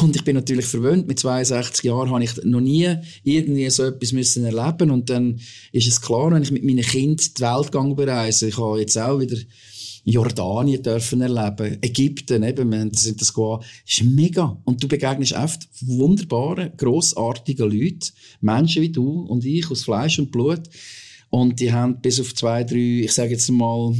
[0.00, 1.06] Und ich bin natürlich verwöhnt.
[1.06, 4.90] Mit 62 Jahren habe ich noch nie irgendwie so etwas müssen erleben.
[4.90, 5.40] Und dann
[5.72, 8.98] ist es klar, wenn ich mit meinen Kindern die Welt gegangen bereise, ich habe jetzt
[8.98, 9.36] auch wieder
[10.08, 13.32] Jordanien dürfen erleben, Ägypten, eben, wir sind das.
[13.32, 14.56] Das ist mega.
[14.64, 20.30] Und du begegnest oft wunderbare, grossartige Leute, Menschen wie du und ich, aus Fleisch und
[20.30, 20.62] Blut.
[21.28, 23.94] Und die haben bis auf zwei, drei, ich sage jetzt mal,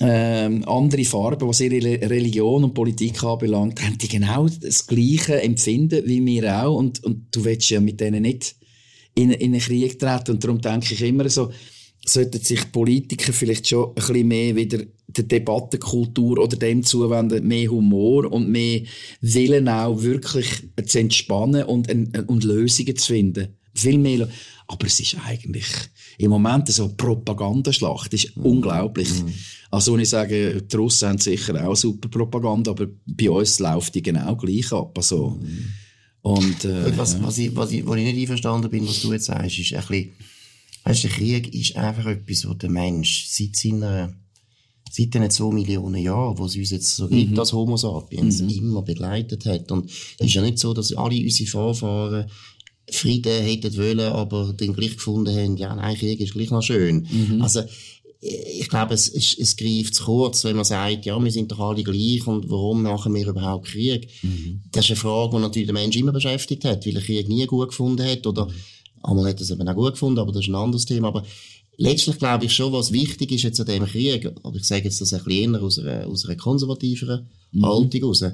[0.00, 6.04] ähm, andere Farben, was ihre Religion und Politik anbelangt, haben die genau das gleiche Empfinden
[6.06, 6.76] wie wir auch.
[6.76, 8.56] Und, und du willst ja mit denen nicht
[9.14, 10.32] in, in einen Krieg treten.
[10.32, 11.50] Und darum denke ich immer so,
[12.04, 17.70] sollten sich Politiker vielleicht schon ein bisschen mehr wieder der Debattenkultur oder dem zuwenden, mehr
[17.70, 18.82] Humor und mehr
[19.20, 20.48] Willen auch wirklich
[20.86, 21.88] zu entspannen und,
[22.28, 23.48] und Lösungen zu finden.
[23.74, 24.28] Viel mehr.
[24.66, 25.66] Aber es ist eigentlich
[26.18, 28.12] im Moment so eine Propagandaschlacht.
[28.12, 28.40] Das ist mm.
[28.46, 29.10] unglaublich.
[29.10, 29.28] Mm.
[29.70, 34.02] Also, ich sage, die Russen haben sicher auch super Propaganda, aber bei uns läuft die
[34.02, 34.96] genau gleich ab.
[34.96, 35.72] Also, mm.
[36.22, 39.26] und, äh, was, was, ich, was, ich, was ich nicht einverstanden bin, was du jetzt
[39.26, 40.12] sagst, ist ein bisschen,
[40.84, 44.14] weißt, der Krieg ist einfach etwas, wo der Mensch seit seiner
[44.90, 47.38] seit den zwei Millionen Jahren, wo es uns jetzt so gibt, mhm.
[47.38, 48.48] als Homo sapiens, mhm.
[48.48, 49.72] immer begleitet hat.
[49.72, 52.30] Und es ist ja nicht so, dass alle unsere Vorfahren
[52.90, 57.06] Frieden hätten wollen, aber den gleich gefunden haben, ja, nein, Krieg ist gleich noch schön.
[57.10, 57.42] Mhm.
[57.42, 57.62] Also,
[58.20, 61.58] ich glaube, es, es, es greift zu kurz, wenn man sagt, ja, wir sind doch
[61.58, 64.08] alle gleich und warum machen wir überhaupt Krieg?
[64.22, 64.62] Mhm.
[64.72, 67.44] Das ist eine Frage, die natürlich der Mensch immer beschäftigt hat, weil er Krieg nie
[67.46, 68.52] gut gefunden hat oder mhm.
[69.02, 71.08] einmal hat er es eben auch gut gefunden, aber das ist ein anderes Thema.
[71.08, 71.24] Aber
[71.76, 75.02] letztlich glaube ich schon, was wichtig ist jetzt an dem Krieg, aber ich sage jetzt
[75.02, 77.66] das ein bisschen eher aus einer, aus einer konservativeren mhm.
[77.66, 78.24] Haltung raus,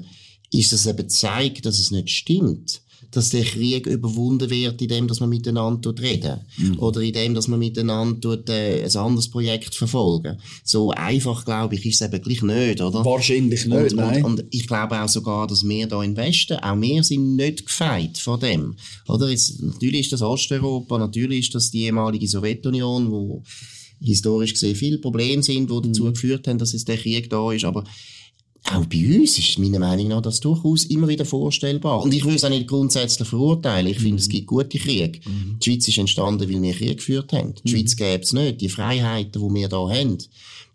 [0.53, 2.80] ist, dass es eben zeigt, dass es nicht stimmt
[3.11, 6.79] dass der Krieg überwunden wird, indem dass man miteinander reden mhm.
[6.79, 10.39] oder indem dass man miteinander äh, ein anderes Projekt verfolgen.
[10.63, 13.03] So einfach, glaube ich, ist es eben gleich nicht, oder?
[13.03, 14.23] Wahrscheinlich nicht, und, nein.
[14.23, 17.65] Und, und, ich glaube auch sogar, dass wir da im Westen, auch wir sind nicht
[17.65, 18.75] gefeit von dem.
[19.07, 19.29] Oder?
[19.29, 23.43] Jetzt, natürlich ist das Osteuropa, natürlich ist das die ehemalige Sowjetunion, wo
[24.01, 26.13] historisch gesehen viele Probleme sind, die dazu mhm.
[26.13, 27.83] geführt haben, dass es der Krieg da ist, aber
[28.69, 32.03] auch bei uns ist meiner Meinung nach das durchaus immer wieder vorstellbar.
[32.03, 33.87] Und ich will es auch nicht grundsätzlich verurteilen.
[33.87, 34.17] Ich finde, mhm.
[34.19, 35.19] es gibt gute Kriege.
[35.27, 35.57] Mhm.
[35.59, 37.55] Die Schweiz ist entstanden, weil wir Krieg geführt haben.
[37.55, 37.75] Die mhm.
[37.75, 38.61] Schweiz gäbe es nicht.
[38.61, 40.17] Die Freiheiten, die wir hier haben,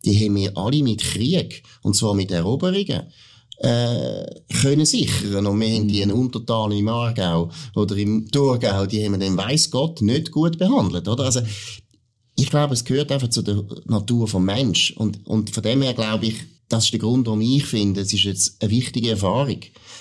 [0.04, 1.62] die haben wir alle mit Krieg.
[1.82, 3.02] Und zwar mit Eroberungen.
[3.58, 4.26] Äh,
[4.60, 5.46] können sichern.
[5.46, 9.38] Und wir haben die in Untertal im Aargau oder im Thurgau, die haben wir den
[9.38, 11.24] weiss Gott nicht gut behandelt, oder?
[11.24, 11.40] Also,
[12.38, 14.92] ich glaube, es gehört einfach zu der Natur vom Mensch.
[14.98, 16.34] Und, und von dem her glaube ich,
[16.68, 19.60] das ist der Grund, warum ich finde, es ist jetzt eine wichtige Erfahrung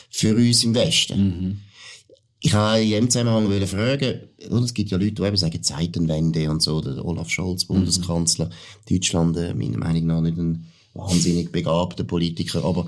[0.10, 1.19] für uns im Westen.
[1.19, 1.58] Mhm.
[2.41, 6.62] Ich habe in dem Zusammenhang fragen, es gibt ja Leute, die eben sagen Zeitenwende und
[6.62, 7.75] so, der Olaf Scholz, mhm.
[7.75, 8.51] Bundeskanzler, mhm.
[8.89, 12.88] Deutschland, äh, meiner Meinung nach nicht ein wahnsinnig begabter Politiker, aber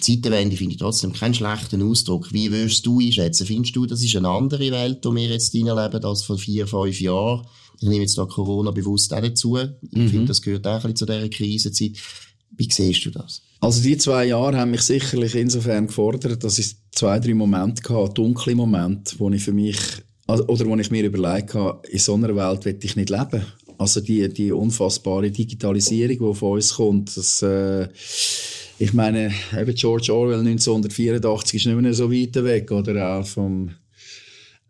[0.00, 2.32] Zeitenwende finde ich trotzdem keinen schlechten Ausdruck.
[2.32, 3.46] Wie würdest du einschätzen?
[3.46, 7.00] Findest du, das ist eine andere Welt, in wir jetzt hineinleben, als vor vier, fünf
[7.00, 7.46] Jahren?
[7.80, 9.56] Ich nehme jetzt da Corona bewusst auch dazu.
[9.56, 10.08] Ich mhm.
[10.08, 11.92] finde, das gehört auch ein bisschen zu dieser Krisenzeit.
[12.56, 13.42] Wie siehst du das?
[13.60, 18.14] Also die zwei Jahre haben mich sicherlich insofern gefordert, dass ich zwei, drei Momente hatte,
[18.14, 19.78] dunkle Momente, wo ich für mich,
[20.26, 23.46] also, oder wo ich mir überlegt habe, in so einer Welt will ich nicht leben.
[23.78, 27.88] Also die, die unfassbare Digitalisierung, die von uns kommt, das, äh,
[28.78, 33.70] ich meine, eben George Orwell 1984 ist nicht mehr so weit weg, oder auch vom,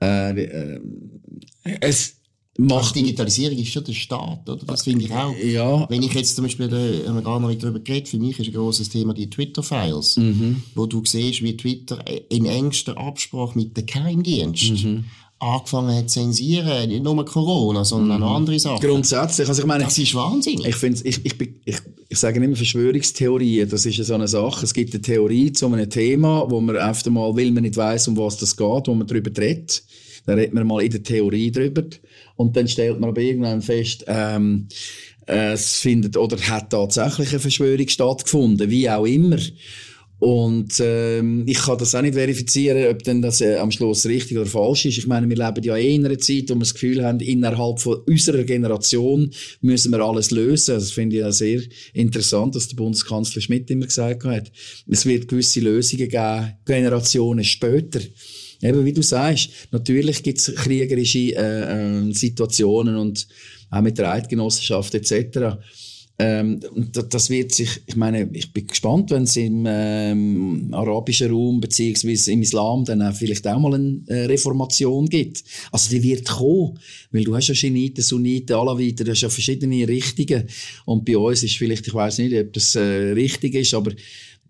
[0.01, 0.81] äh, äh,
[1.81, 2.17] es,
[2.57, 2.95] macht.
[2.95, 4.65] Digitalisierung ist schon der Staat, oder?
[4.67, 5.35] Das finde ich auch.
[5.43, 5.89] Ja.
[5.91, 6.77] Wenn ich jetzt zum Beispiel, da
[7.09, 10.17] haben wir gar noch nicht darüber geredet, für mich ist ein grosses Thema die Twitter-Files,
[10.19, 10.63] mhm.
[10.75, 15.05] wo du siehst, wie Twitter in engster Absprache mit dem Geheimdienst mhm.
[15.41, 18.25] angefangen hat zu zensieren, nicht nur Corona, sondern mhm.
[18.25, 18.87] auch andere Sachen.
[18.87, 19.85] Grundsätzlich, also ich meine...
[19.85, 20.67] Das ist wahnsinnig.
[20.67, 21.77] Ich finde, ich, ich, ich,
[22.09, 24.65] ich sage immer Verschwörungstheorien, das ist so eine Sache.
[24.65, 28.07] Es gibt eine Theorie zu einem Thema, wo man öfter mal, weil man nicht weiß,
[28.09, 29.83] um was das geht, wo man darüber redet,
[30.27, 31.85] dann redet man mal in der Theorie drüber.
[32.37, 34.69] Und dann stellt man aber irgendwann fest, ähm,
[35.27, 39.39] es findet oder hat tatsächlich eine Verschwörung stattgefunden, wie auch immer.
[40.21, 44.39] Und ähm, ich kann das auch nicht verifizieren, ob denn das äh, am Schluss richtig
[44.39, 44.97] oder falsch ist.
[44.97, 47.81] Ich meine, wir leben ja eh in einer Zeit, wo wir das Gefühl haben, innerhalb
[47.81, 50.77] von unserer Generation müssen wir alles lösen.
[50.77, 51.61] Das finde ich ja sehr
[51.93, 54.51] interessant, dass der Bundeskanzler Schmidt immer gesagt hat.
[54.89, 58.01] Es wird gewisse Lösungen geben, Generationen später.
[58.63, 63.27] Eben, wie du sagst, natürlich gibt es kriegerische äh, äh, Situationen und
[63.71, 65.59] auch mit der Eidgenossenschaft etc.
[66.17, 66.61] Ähm,
[67.11, 72.31] das wird sich, ich meine, ich bin gespannt, wenn es im ähm, arabischen Raum beziehungsweise
[72.31, 75.43] im Islam dann auch vielleicht auch mal eine äh, Reformation gibt.
[75.73, 76.79] Also die wird kommen,
[77.11, 80.45] weil du hast ja Schiiten, Sunniten, Alawiten, du hast ja verschiedene Richtungen
[80.85, 82.81] und bei uns ist vielleicht, ich weiß nicht, ob das äh,
[83.13, 83.91] richtig ist, aber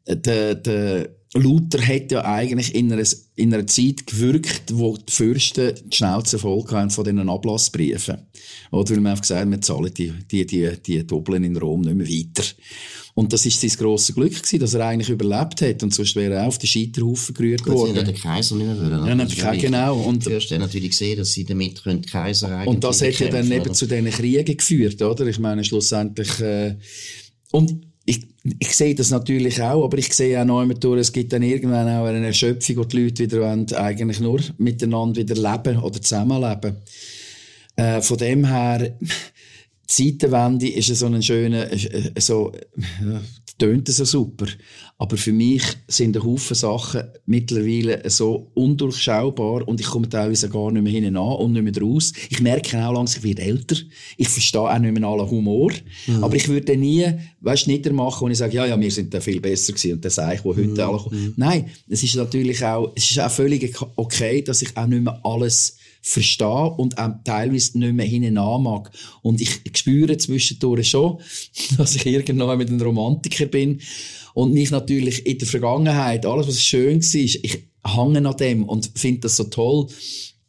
[0.07, 3.03] der, der Luther hat ja eigentlich in einer,
[3.35, 8.19] in einer Zeit gewirkt, wo die Fürsten die schnellsten Erfolg haben von diesen Ablassbriefen.
[8.71, 11.81] Oder weil man einfach gesagt hat, wir zahlen die, die, die, die Doppeln in Rom
[11.81, 12.45] nicht mehr weiter.
[13.15, 15.83] Und das ist sein grosses Glück gewesen, dass er eigentlich überlebt hat.
[15.83, 17.95] Und sonst wäre er auch auf den Scheiterhaufen gerührt worden.
[17.95, 19.07] Sie den Kaiser nicht mehr wollen.
[19.07, 19.97] Ja, nein, genau.
[20.01, 23.29] Und, Erst dann natürlich gesehen, dass sie damit können Kaiser eigentlich und das hat ja
[23.29, 25.27] dann eben zu diesen Kriegen geführt, oder?
[25.27, 26.77] Ich meine, schlussendlich, äh,
[27.53, 28.27] und ich,
[28.59, 31.89] ich sehe das natürlich auch, aber ich sehe auch noch durch, es gibt dann irgendwann
[31.89, 36.77] auch eine Erschöpfung, wo die Leute wieder wollen, eigentlich nur miteinander wieder leben oder zusammenleben.
[37.77, 42.53] Äh, von dem her, die Zeitenwende ist so ein schöner, äh, so,
[43.59, 44.47] tönt so super.
[44.99, 50.71] Aber für mich sind ein Haufen Sachen mittlerweile so undurchschaubar und ich komme teilweise gar
[50.71, 52.13] nicht mehr hinein und nicht mehr raus.
[52.31, 53.77] Ich merke auch langsam, ich werde älter.
[54.17, 55.73] Ich verstehe auch nicht mehr allen Humor.
[56.23, 57.07] Aber ich würde nie,
[57.41, 60.05] weißt, nicht machen, wo ich sage, ja, ja, wir sind da viel besser gewesen und
[60.05, 61.35] das sage ich, wo heute alle kommen.
[61.37, 65.21] Nein, es ist natürlich auch, es ist auch völlig okay, dass ich auch nicht mehr
[65.25, 68.91] alles verstehe und auch teilweise nicht mehr hinein mag.
[69.23, 71.19] Und ich spüre zwischendurch schon,
[71.79, 73.81] dass ich irgendwann mit einem Romantiker bin
[74.35, 78.91] und mich natürlich in der Vergangenheit, alles was schön war, ich hange an dem und
[78.95, 79.87] finde das so toll.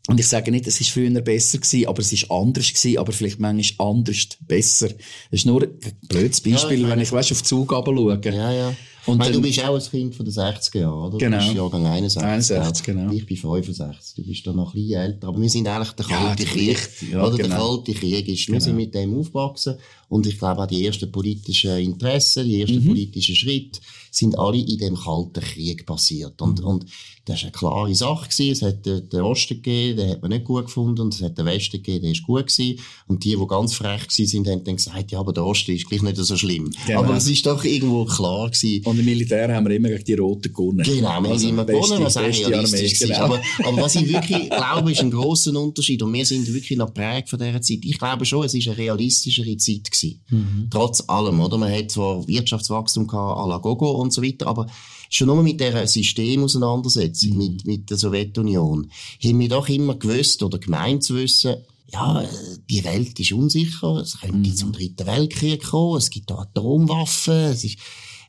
[0.08, 3.12] Und ich sage nicht, es ist früher besser gewesen, aber es ist anders gewesen, aber
[3.12, 4.90] vielleicht manchmal anders besser.
[4.90, 4.98] Das
[5.32, 5.70] ist nur ein
[6.08, 8.22] blödes Beispiel, Ja, ich wenn ich, weißt, auf die Zugabe schaue.
[8.24, 8.76] Ja, ja.
[9.06, 11.18] Und meine, du bist auch ein Kind von den 60er Jahren, oder?
[11.18, 11.38] Genau.
[11.38, 12.24] Du bist Jahrgang 61.
[12.58, 13.12] 61, genau.
[13.12, 14.16] Ich bin 65.
[14.16, 15.28] Du bist dann noch ein bisschen älter.
[15.28, 16.90] Aber wir sind eigentlich der Ja, kalte der Krieg.
[17.12, 17.76] Ja, oder der genau.
[17.76, 18.40] kalte Krieg ist.
[18.48, 18.60] Wir Genau.
[18.66, 19.76] sind mit dem aufgewachsen.
[20.10, 22.88] Und ich glaube auch die ersten politischen Interessen, die ersten Mhm.
[22.88, 23.80] politischen Schritte
[24.12, 26.42] sind alle in dem kalten Krieg passiert.
[26.42, 26.66] Und, Mhm.
[26.68, 26.86] und
[27.26, 28.30] das war eine klare Sache.
[28.30, 28.52] Gewesen.
[28.52, 31.02] Es hat den, Osten gegeben, den hat man nicht gut gefunden.
[31.02, 32.80] Und es hat den Westen gegeben, der ist gut gewesen.
[33.08, 36.04] Und die, die ganz frech sind, haben dann gesagt, ja, aber der Osten ist gleich
[36.04, 36.70] nicht so schlimm.
[36.86, 37.00] Genau.
[37.00, 40.14] Aber es ist doch irgendwo klar gewesen, Und im Militär haben wir immer gegen die
[40.14, 40.84] Roten gewonnen.
[40.84, 43.20] Genau, wir Also haben immer beste- gewonnen, was auch realistisch genau.
[43.26, 46.04] Aber, aber was ich wirklich glaube, ist ein grosser Unterschied.
[46.04, 47.80] Und wir sind wirklich noch prägt von dieser Zeit.
[47.84, 50.22] Ich glaube schon, es ist eine realistischere Zeit gewesen.
[50.30, 50.68] Mhm.
[50.70, 51.58] Trotz allem, oder?
[51.58, 54.68] Man hat zwar Wirtschaftswachstum gehabt, à la Gogo und so weiter, aber
[55.10, 57.38] schon nur mit dieser Systemauseinandersetzung, Mhm.
[57.38, 58.90] mit, mit der Sowjetunion,
[59.24, 61.56] haben wir doch immer gewusst oder gemeint zu wissen,
[61.92, 62.28] ja,
[62.70, 64.56] die Welt ist unsicher, es könnte Mhm.
[64.56, 67.78] zum Dritten Weltkrieg kommen, es gibt da Atomwaffen, es ist,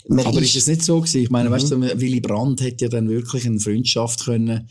[0.09, 1.23] Aber ist es nicht so gewesen?
[1.23, 4.69] Ich meine, weißt du, Willy Brandt hätte ja dann wirklich eine Freundschaft können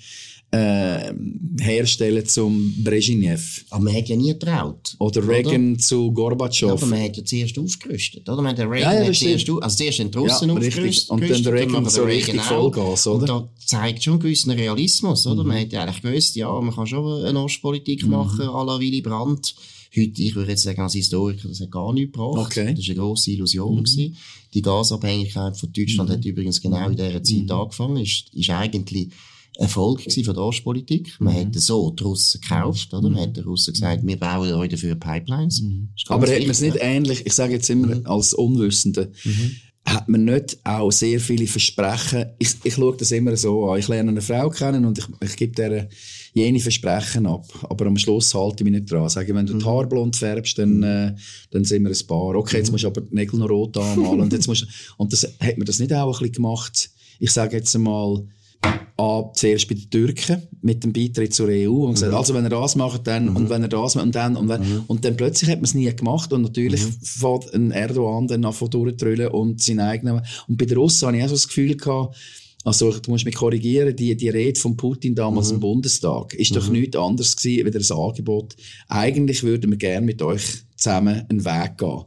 [0.51, 1.13] äh,
[1.59, 4.95] herstellen zum Brezhnev aber man hat ja nie getraut.
[4.99, 6.71] oder Reagan zu Ja, Gorbatschow.
[6.71, 8.41] aber man hat ja zuerst aufgerüstet, oder?
[8.41, 11.09] Man hat den Reagan Ja, ja, hat zuerst, also zuerst den Russen Ja, aufgerüstet.
[11.09, 12.43] Und dann der Reagan nachher so der richtig auch.
[12.73, 13.21] Vollgas, oder?
[13.21, 15.43] Und da zeigt schon einen gewissen Realismus, oder?
[15.43, 18.11] Man hat ja eigentlich gewusst, ja, man kann schon eine Ostpolitik Mhm.
[18.11, 19.55] machen, à la Willy Brandt.
[19.97, 22.51] Heute, ich würde jetzt sagen, als Historiker, das hat gar nichts gebracht.
[22.51, 22.71] Okay.
[22.71, 22.75] Mhm.
[22.75, 23.77] Das war eine grosse Illusion.
[23.83, 24.17] gewesen.
[24.53, 27.23] Die Gasabhängigkeit von Deutschland hat übrigens genau in dieser Mhm.
[27.23, 27.97] Zeit angefangen.
[27.97, 29.09] Ist, ist eigentlich
[29.57, 31.15] Erfolg von der Ostpolitik.
[31.19, 31.39] Man Mhm.
[31.39, 33.09] hat so die Russen gekauft, oder?
[33.09, 35.61] Man hat den Russen gesagt, wir bauen euch dafür Pipelines.
[35.61, 35.89] Mhm.
[36.07, 38.05] Aber hat man es nicht ähnlich, ich sage jetzt immer Mhm.
[38.05, 39.11] als Unwissende,
[39.85, 43.87] hat man nicht auch sehr viele Versprechen, ich, ich schaue das immer so an, ich
[43.87, 45.87] lerne eine Frau kennen und ich, ich gebe der
[46.33, 49.07] jene Versprechen ab, aber am Schluss halte ich mich nicht dran.
[49.09, 49.59] Sage, wenn du Mhm.
[49.59, 51.15] die Haare blond färbst, dann, äh,
[51.51, 52.35] dann sind wir ein Paar.
[52.35, 52.59] Okay, Mhm.
[52.63, 54.65] jetzt musst du aber die Nägel noch rot anmalen und jetzt musst
[54.97, 56.89] und das, hat man das nicht auch ein bisschen gemacht,
[57.19, 58.25] ich sage jetzt einmal,
[58.97, 62.49] an, zuerst bei den Türken mit dem Beitritt zur EU und gesagt, also wenn er
[62.49, 65.49] das macht, dann, und wenn er das macht, und dann, und, wenn, und dann plötzlich
[65.49, 69.79] hat man es nie gemacht und natürlich fährt ein Erdogan dann nach durchtrüllen und sein
[69.79, 72.15] eigener, und bei den Russen habe ich auch so das Gefühl gehabt,
[72.65, 76.67] also, du musst mich korrigieren, die, die Rede von Putin damals im Bundestag ist doch
[76.67, 78.55] nichts anderes gewesen, wie das Angebot.
[78.87, 80.41] Eigentlich würden wir gerne mit euch
[80.75, 82.05] zusammen einen Weg gehen.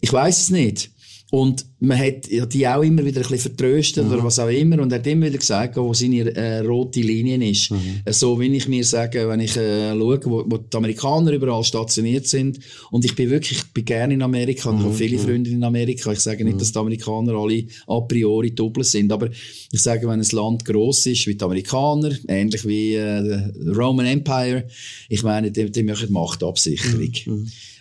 [0.00, 0.90] Ich weiß es nicht.
[1.30, 4.80] Und man hat ja die auch immer wieder ein bisschen vertröstet oder was auch immer
[4.80, 7.72] und hat immer wieder gesagt, wo seine äh, rote Linie ist.
[8.04, 11.64] Äh, So wie ich mir sage, wenn ich äh, schaue, wo, wo die Amerikaner überall
[11.64, 12.60] stationiert sind
[12.92, 15.64] und ich bin wirklich, ich bin gerne in Amerika und ich habe viele Freunde in
[15.64, 16.12] Amerika.
[16.12, 19.28] Ich sage nicht, dass die Amerikaner alle a priori doppelt sind, aber
[19.72, 24.64] ich sage, wenn ein Land gross ist wie die Amerikaner, ähnlich wie äh, Roman Empire,
[25.08, 27.12] ich meine, die, die machen Machtabsicherung.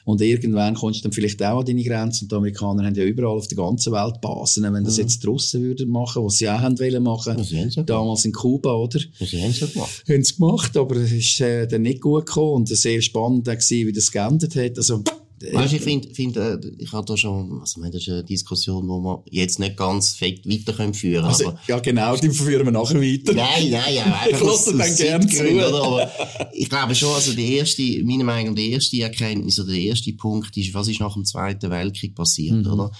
[0.03, 2.25] Und irgendwann kommst du dann vielleicht auch an deine Grenzen.
[2.25, 4.63] Und die Amerikaner haben ja überall auf der ganzen Welt Basen.
[4.71, 7.85] Wenn das jetzt die Russen würden machen, was sie auch haben wollen machen, sie haben
[7.85, 8.99] damals in Kuba, oder?
[9.19, 10.03] Sie haben ja gemacht.
[10.07, 13.87] Haben sie gemacht, aber es ist äh, dann nicht gut gekommen und sehr spannend gewesen,
[13.87, 14.77] wie das geändert hat.
[14.77, 15.03] Also,
[15.51, 19.01] Weißt, ich finde, find, äh, ich habe da schon, also, das ist eine Diskussion, wo
[19.01, 22.71] wir jetzt nicht ganz fett weiter können führen also, aber, Ja, genau, die führen wir
[22.71, 23.33] nachher weiter.
[23.33, 25.43] Nein, nein, ja, ich lasse dann gerne zu.
[25.43, 25.83] Oder?
[25.83, 26.11] Aber
[26.53, 30.13] ich glaube schon, also die erste, meiner Meinung nach, die erste Erkenntnis oder der erste
[30.13, 32.71] Punkt ist, was ist nach dem Zweiten Weltkrieg passiert, mhm.
[32.71, 32.91] oder?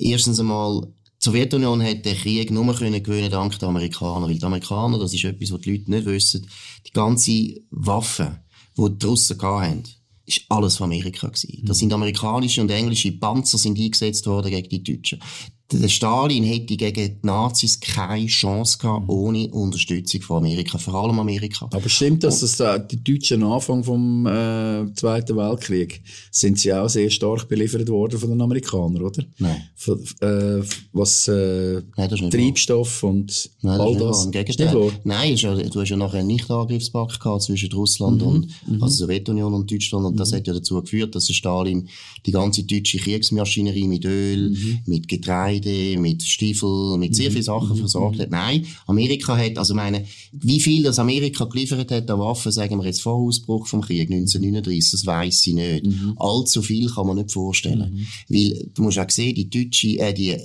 [0.00, 4.44] Erstens einmal, die Sowjetunion hat den Krieg nur können gewinnen dank der Amerikaner, weil die
[4.44, 6.48] Amerikaner, das ist etwas, was die Leute nicht wissen,
[6.86, 8.38] die ganze Waffen,
[8.78, 9.84] die die Russen hatten,
[10.24, 11.64] ist alles von Amerika gewesen.
[11.64, 15.20] Das sind amerikanische und englische Panzer sind eingesetzt worden gegen die Deutschen
[15.72, 19.10] der Stalin hätte gegen die Nazis keine Chance gehabt, mhm.
[19.10, 21.68] ohne Unterstützung von Amerika, vor allem Amerika.
[21.72, 26.72] Aber stimmt das, dass äh, die Deutschen am Anfang vom äh, Zweiten Weltkrieg sind sie
[26.72, 29.24] auch sehr stark beliefert worden von den Amerikanern, oder?
[29.38, 29.62] Nein.
[29.76, 33.10] Von, äh, was äh, Nein, Treibstoff wahr.
[33.10, 34.24] und Nein, all das.
[34.24, 34.92] Im Gegenteil.
[35.04, 38.26] Nein, du hast ja nachher einen Nicht-Angriffspakt gehabt zwischen Russland mhm.
[38.28, 38.82] und mhm.
[38.82, 40.36] also Sowjetunion und Deutschland und das mhm.
[40.36, 41.88] hat ja dazu geführt, dass der Stalin
[42.26, 44.80] die ganze deutsche Kriegsmaschinerie mit Öl, mhm.
[44.86, 47.80] mit Getreide Getreide, mit Stiefel, mit sehr vielen Sachen mhm.
[47.80, 48.30] versorgt hat.
[48.30, 52.86] Nein, Amerika hat, also meine, wie viel das Amerika geliefert hat an Waffen, sagen wir
[52.86, 55.86] jetzt vor Ausbruch vom Krieg 1939, das weiss ich nicht.
[55.86, 56.14] Mhm.
[56.16, 57.94] Allzu viel kann man nicht vorstellen.
[57.94, 58.06] Mhm.
[58.28, 60.36] Weil, du musst auch sehen, die deutsche, äh, die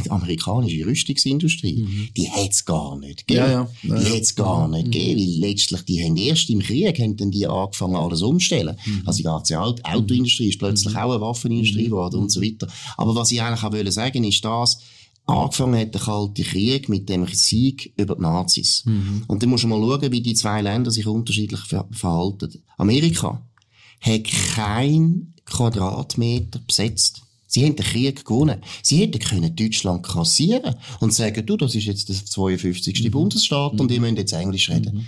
[0.00, 2.08] die amerikanische Rüstungsindustrie, mhm.
[2.16, 3.46] die hat's gar nicht gegeben.
[3.46, 3.68] Ja, ja.
[3.82, 4.90] Ja, die hat's gar nicht mhm.
[4.90, 8.76] gegeben, weil letztlich, die haben erst im Krieg, haben dann die angefangen, alles umstellen.
[8.84, 9.02] Mhm.
[9.04, 11.00] Also die ganze Autoindustrie ist plötzlich mhm.
[11.00, 11.90] auch eine Waffenindustrie mhm.
[11.90, 12.68] geworden und so weiter.
[12.96, 14.78] Aber was ich eigentlich auch wollte sagen, ist das,
[15.26, 18.84] angefangen hat der Kalte Krieg mit dem Sieg über die Nazis.
[18.84, 19.24] Mhm.
[19.28, 22.62] Und dann muss man mal schauen, wie die zwei Länder sich unterschiedlich ver verhalten.
[22.76, 23.42] Amerika
[24.00, 24.24] hat
[24.54, 27.22] kein Quadratmeter besetzt.
[27.52, 28.62] Sie haben den Krieg gewonnen.
[28.82, 33.04] Sie hätten können Deutschland kassieren und sagen, du, das ist jetzt der 52.
[33.04, 33.10] Mhm.
[33.10, 34.94] Bundesstaat und ihr müsst jetzt Englisch reden.
[34.94, 35.06] Mhm.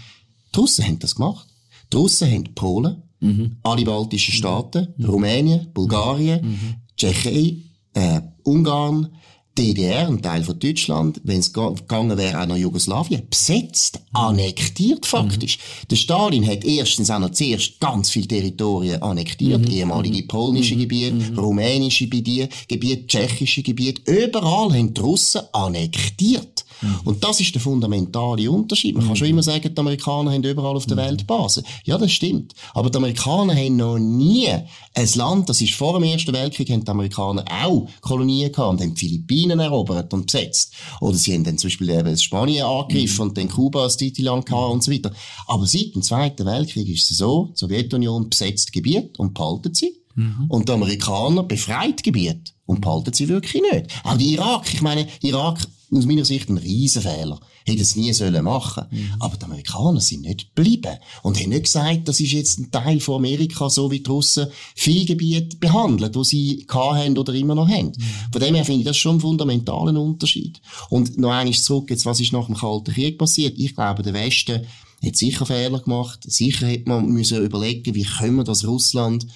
[0.55, 1.47] Die Russen haben das gemacht.
[1.91, 3.57] Die Russen haben Polen, mhm.
[3.63, 5.05] alle baltischen Staaten, mhm.
[5.07, 6.75] Rumänien, Bulgarien, mhm.
[6.99, 7.57] Tschechei,
[7.95, 9.09] äh, Ungarn,
[9.57, 15.59] DDR, ein Teil von Deutschland, wenn es gegangen wäre, auch nach Jugoslawien, besetzt, annektiert faktisch.
[15.59, 15.89] Mhm.
[15.91, 19.71] Der Stalin hat erstens auch noch zuerst ganz viele Territorien annektiert, mhm.
[19.71, 20.29] ehemalige mhm.
[20.29, 20.81] polnische mhm.
[20.81, 21.39] Gebiete, mhm.
[21.39, 26.64] rumänische Gebiete, tschechische Gebiete, überall haben die Russen annektiert.
[26.85, 27.01] Mhm.
[27.05, 28.97] Und das ist der fundamentale Unterschied.
[28.97, 31.65] Man kann schon immer sagen, die Amerikaner haben überall auf der Welt Basen.
[31.85, 32.55] Ja, das stimmt.
[32.75, 36.85] Aber die Amerikaner haben noch nie ein Land, das ist vor dem Ersten Weltkrieg, haben
[36.85, 40.75] die Amerikaner auch Kolonien gehabt und haben die Philippinen erobert und besetzt.
[41.01, 43.29] Oder sie haben dann zum Beispiel eben Spanien angegriffen mhm.
[43.29, 45.13] und dann Kuba als lang gehabt und so weiter.
[45.47, 49.95] Aber seit dem Zweiten Weltkrieg ist es so, die Sowjetunion besetzt Gebiet und behalten sie.
[50.15, 50.47] Mhm.
[50.49, 53.87] Und die Amerikaner befreit Gebiet und behalten sie wirklich nicht.
[54.05, 57.41] Auch die Irak, ich meine, Irak aus meiner Sicht ein Riesenfehler.
[57.67, 58.85] Hätte es nie sollen machen.
[58.91, 59.13] Mhm.
[59.21, 60.99] Aber die Amerikaner sind nicht geblieben.
[61.23, 64.49] Und haben nicht gesagt, das ist jetzt ein Teil von Amerika, so wie die Russen
[64.75, 67.93] viele Gebiete behandeln, wo sie haben oder immer noch haben.
[67.97, 68.33] Mhm.
[68.33, 70.61] Von dem her finde ich das schon einen fundamentalen Unterschied.
[70.91, 73.59] Und noch eines zurück, jetzt, was ist nach dem Kalten Krieg passiert?
[73.59, 74.67] Ich glaube, der Westen
[75.05, 76.21] hat sicher Fehler gemacht.
[76.25, 79.27] Sicher hätte man müssen überlegen, wie können wir das Russland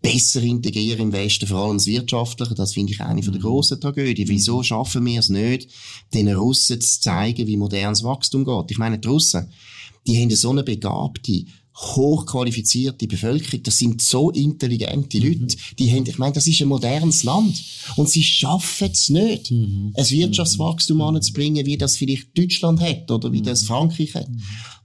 [0.00, 2.54] besser integrieren im Westen, vor allem das Wirtschaftliche.
[2.54, 3.46] Das finde ich eine von der mhm.
[3.46, 4.28] grossen Tragödien.
[4.28, 4.64] Wieso mhm.
[4.64, 5.68] schaffen wir es nicht,
[6.14, 8.70] den Russen zu zeigen, wie modernes Wachstum geht?
[8.70, 9.48] Ich meine, die Russen,
[10.06, 11.44] die haben so eine begabte,
[11.78, 15.24] hochqualifizierte Bevölkerung, das sind so intelligente mhm.
[15.24, 17.62] Leute, die haben, ich meine, das ist ein modernes Land
[17.96, 19.92] und sie schaffen es nicht, mhm.
[19.96, 21.02] ein Wirtschaftswachstum mhm.
[21.02, 24.28] anzubringen, wie das vielleicht Deutschland hat oder wie das Frankreich hat.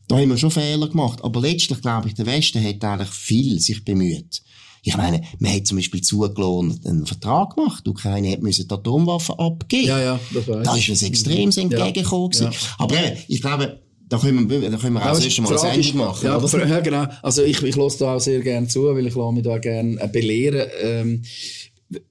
[0.07, 3.59] Da haben wir schon Fehler gemacht, aber letztlich glaube ich, der Westen hat eigentlich viel
[3.59, 4.43] sich bemüht.
[4.85, 7.85] Ich meine, man hat zum Beispiel zugelassen einen Vertrag gemacht.
[7.85, 9.87] Die Ukraine hat müssen die Atomwaffen abgeben.
[9.87, 11.57] Ja, ja, das weiß Da ist uns extrem mhm.
[11.57, 12.31] entgegengekommen.
[12.33, 12.51] Ja, ja.
[12.77, 15.79] Aber eben, ich glaube, da können wir, da können wir auch das erste Mal ein
[15.79, 16.25] Ende machen.
[16.25, 16.67] Ja, oder?
[16.67, 17.05] ja, genau.
[17.21, 20.07] Also ich, ich lasse da auch sehr gerne zu, weil ich mich da gerne äh,
[20.07, 20.67] belehren.
[20.81, 21.23] Ähm,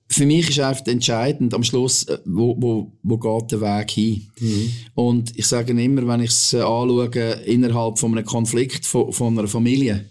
[0.09, 4.27] für mich ist einfach entscheidend am Schluss, äh, wo, wo, wo geht der Weg hin?
[4.41, 4.73] Mhm.
[4.95, 7.11] Und ich sage immer, wenn ich es äh, anschaue,
[7.45, 10.07] innerhalb von einem Konflikt von, von einer Familie,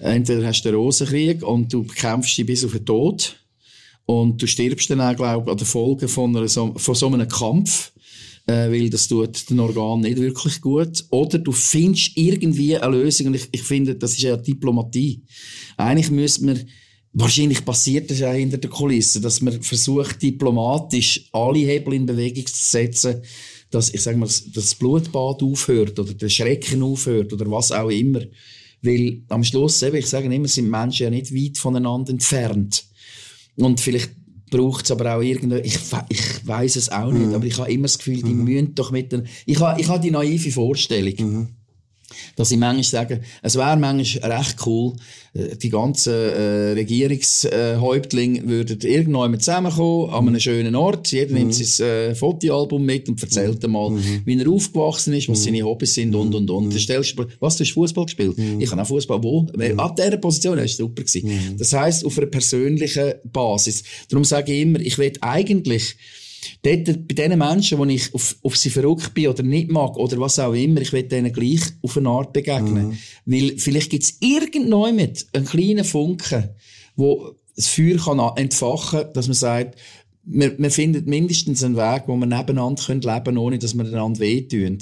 [0.00, 3.36] Entweder hast du den Rosenkrieg und du kämpfst dich bis auf den Tod
[4.06, 7.28] und du stirbst dann auch, glaube ich, an den Folgen von, einer, von so einem
[7.28, 7.92] Kampf,
[8.46, 11.04] äh, weil das tut den Organ nicht wirklich gut.
[11.10, 15.22] Oder du findest irgendwie eine Lösung und ich, ich finde, das ist ja Diplomatie.
[15.76, 16.66] Eigentlich müsste man
[17.12, 22.46] Wahrscheinlich passiert das ja hinter der Kulisse, dass man versucht, diplomatisch alle Hebel in Bewegung
[22.46, 23.22] zu setzen,
[23.68, 28.20] dass, ich sag mal, das Blutbad aufhört oder der Schrecken aufhört oder was auch immer.
[28.82, 32.84] Weil am Schluss, eben, ich sage immer, sind Menschen ja nicht weit voneinander entfernt.
[33.56, 34.10] Und vielleicht
[34.50, 35.78] braucht es aber auch irgendwo, ich,
[36.08, 37.34] ich weiß es auch nicht, mhm.
[37.34, 38.44] aber ich habe immer das Gefühl, die mhm.
[38.44, 41.14] müssen doch mit den, ich habe, ich habe die naive Vorstellung.
[41.18, 41.48] Mhm.
[42.36, 44.94] Dass ich manchmal sage, es wäre manchmal recht cool,
[45.32, 51.12] äh, die ganzen äh, Regierungshäuptlinge würden irgendwann zusammenkommen, an einem schönen Ort.
[51.12, 51.64] Jeder nimmt mhm.
[51.64, 53.72] sein äh, Fotoalbum mit und erzählt mhm.
[53.72, 54.22] mal, mhm.
[54.24, 55.44] wie er aufgewachsen ist, was mhm.
[55.44, 56.66] seine Hobbys sind und und und.
[56.66, 56.70] Mhm.
[56.70, 58.36] Dann stellst du, was, du hast Fußball gespielt?
[58.38, 58.60] Mhm.
[58.60, 59.22] Ich habe auch Fußball.
[59.22, 59.46] Wo?
[59.54, 59.78] Mhm.
[59.78, 61.02] Ab dieser Position, war super.
[61.02, 61.28] Gewesen.
[61.28, 61.56] Mhm.
[61.58, 63.84] Das heisst, auf einer persönlichen Basis.
[64.08, 65.96] Darum sage ich immer, ich will eigentlich
[66.62, 70.18] Dort, bei den Menschen, wo ich auf, auf sie verrückt bin oder nicht mag oder
[70.18, 72.88] was auch immer, ich will denen gleich auf eine Art begegnen.
[72.88, 72.98] Mhm.
[73.26, 76.50] Weil vielleicht gibt es irgendjemand einen kleinen Funken,
[76.96, 79.78] wo das Feuer kann entfachen kann, dass man sagt,
[80.24, 84.20] man, man findet mindestens einen Weg, wo man nebeneinander leben können, ohne dass man einander
[84.20, 84.78] wehtun.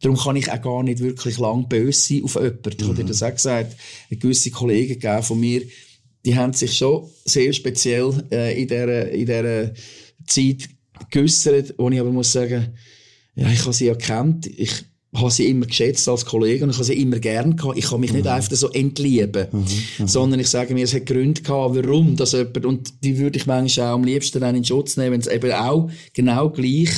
[0.00, 2.70] Darum kann ich auch gar nicht wirklich lang böse sein auf jemanden.
[2.76, 3.08] Ich habe dir mhm.
[3.08, 3.76] das auch gesagt.
[4.10, 5.62] Eine gewisse Kollegen von mir,
[6.24, 9.72] die haben sich schon sehr speziell äh, in dieser, in dieser
[10.26, 10.68] Zeit
[11.10, 12.68] geäussert, wo ich aber muss sagen,
[13.34, 14.72] ja, ich habe sie ja kennt, ich
[15.14, 17.78] habe sie immer geschätzt als Kollege und ich habe sie immer gern gehabt.
[17.78, 18.18] Ich kann mich mhm.
[18.18, 19.64] nicht einfach so entlieben, mhm.
[19.98, 20.08] Mhm.
[20.08, 23.46] sondern ich sage mir, es hat Gründe gehabt, warum das jemand, und die würde ich
[23.46, 26.90] manchmal auch am liebsten dann in Schutz nehmen, wenn es eben auch genau gleich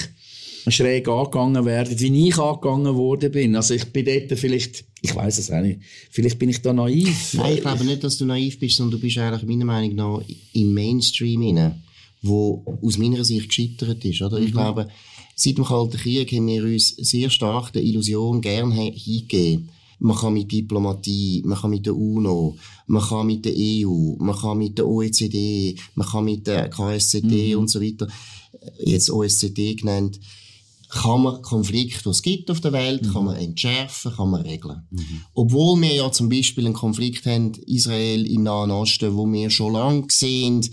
[0.68, 3.56] schräg angegangen werden, wie ich angegangen worden bin.
[3.56, 5.80] Also ich bin dort vielleicht, ich weiß es auch nicht,
[6.10, 7.34] vielleicht bin ich da naiv.
[7.34, 10.20] Nein, ich glaube nicht, dass du naiv bist, sondern du bist eigentlich meiner Meinung nach
[10.52, 11.82] im Mainstream hinein
[12.22, 14.22] wo aus meiner Sicht gescheitert ist.
[14.22, 14.38] Oder?
[14.38, 14.46] Mhm.
[14.46, 14.88] Ich glaube,
[15.34, 19.70] seit dem Kalten Krieg haben wir uns sehr stark der Illusion gern hingegeben.
[20.00, 22.56] Man kann mit Diplomatie, man kann mit der UNO,
[22.86, 27.54] man kann mit der EU, man kann mit der OECD, man kann mit der KSCD
[27.54, 27.62] mhm.
[27.62, 28.06] und so weiter,
[28.78, 30.20] jetzt OSCD genannt,
[30.88, 33.12] kann man Konflikte, die es gibt auf der Welt, mhm.
[33.12, 34.82] kann man entschärfen, kann man regeln.
[34.90, 35.22] Mhm.
[35.34, 39.74] Obwohl wir ja zum Beispiel einen Konflikt haben, Israel im Nahen Osten, wo wir schon
[39.74, 40.64] lange sehen,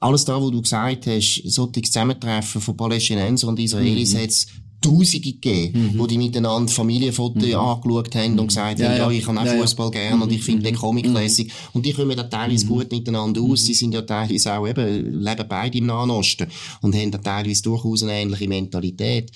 [0.00, 4.18] alles da, was du gesagt hast, solche Zusammentreffen von Palästinensern und Israelis mhm.
[4.18, 4.46] hat es
[4.80, 5.98] Tausende gegeben, mhm.
[5.98, 7.54] wo die miteinander Familienfotos mhm.
[7.56, 8.46] angeschaut haben und mhm.
[8.46, 9.90] gesagt haben, ja, ja, ich habe auch ja, Fußball ja.
[9.90, 10.64] gern und ich finde mhm.
[10.66, 11.52] den Comic lässig.
[11.72, 12.68] Und die kommen da teilweise mhm.
[12.68, 13.66] gut miteinander aus.
[13.66, 16.46] Sie sind ja teilweise auch eben, leben beide im Nahen Osten
[16.80, 19.32] und haben da teilweise durchaus eine ähnliche Mentalität.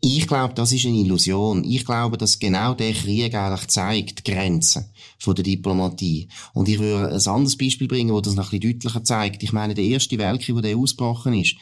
[0.00, 1.64] Ich glaube, das ist eine Illusion.
[1.64, 4.84] Ich glaube, dass genau der Krieg eigentlich zeigt, die Grenzen
[5.18, 6.28] von der Diplomatie.
[6.54, 9.42] Und ich würde ein anderes Beispiel bringen, wo das noch ein bisschen deutlicher zeigt.
[9.42, 11.56] Ich meine, der erste Weltkrieg, der ausgebrochen ist,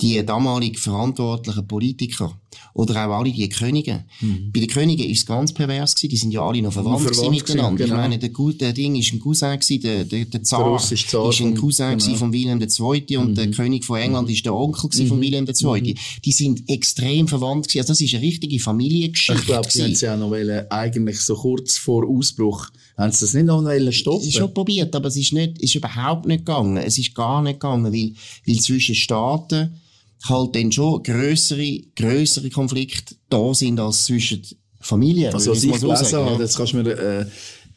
[0.00, 2.38] die damaligen verantwortlichen Politiker
[2.74, 4.04] oder auch alle die Könige.
[4.20, 4.50] Mhm.
[4.52, 6.10] Bei den Königen ist es ganz pervers gewesen.
[6.10, 7.84] Die sind ja alle noch verwandt, verwandt miteinander.
[7.84, 7.96] Genau.
[7.96, 11.30] Ich meine, der, der Ding ist ein Cousin gewesen, der, der, der Zar, der Zar
[11.30, 12.16] ist ein Cousin genau.
[12.16, 13.16] von Wilhelm II.
[13.16, 13.34] und mhm.
[13.34, 14.34] der König von England mhm.
[14.34, 15.22] ist der Onkel gewesen von mhm.
[15.22, 15.80] Wilhelm II.
[15.80, 15.98] Mhm.
[16.24, 17.80] Die sind extrem verwandt gewesen.
[17.80, 19.40] Also das ist eine richtige Familiengeschichte.
[19.40, 23.24] Ich glaube, sie haben sie auch noch wollen, eigentlich so kurz vor Ausbruch, haben sie
[23.24, 24.20] das nicht noch wollen stoppen?
[24.20, 26.76] Es ist schon probiert, aber es ist nicht, ist überhaupt nicht gegangen.
[26.76, 28.12] Es ist gar nicht gegangen, weil,
[28.46, 29.80] weil zwischen Staaten
[30.24, 34.42] halt dann schon grössere, grössere Konflikte da sind als zwischen
[34.80, 35.32] Familien.
[35.34, 37.26] Also, was ich gelesen habe, jetzt kannst du mir, äh,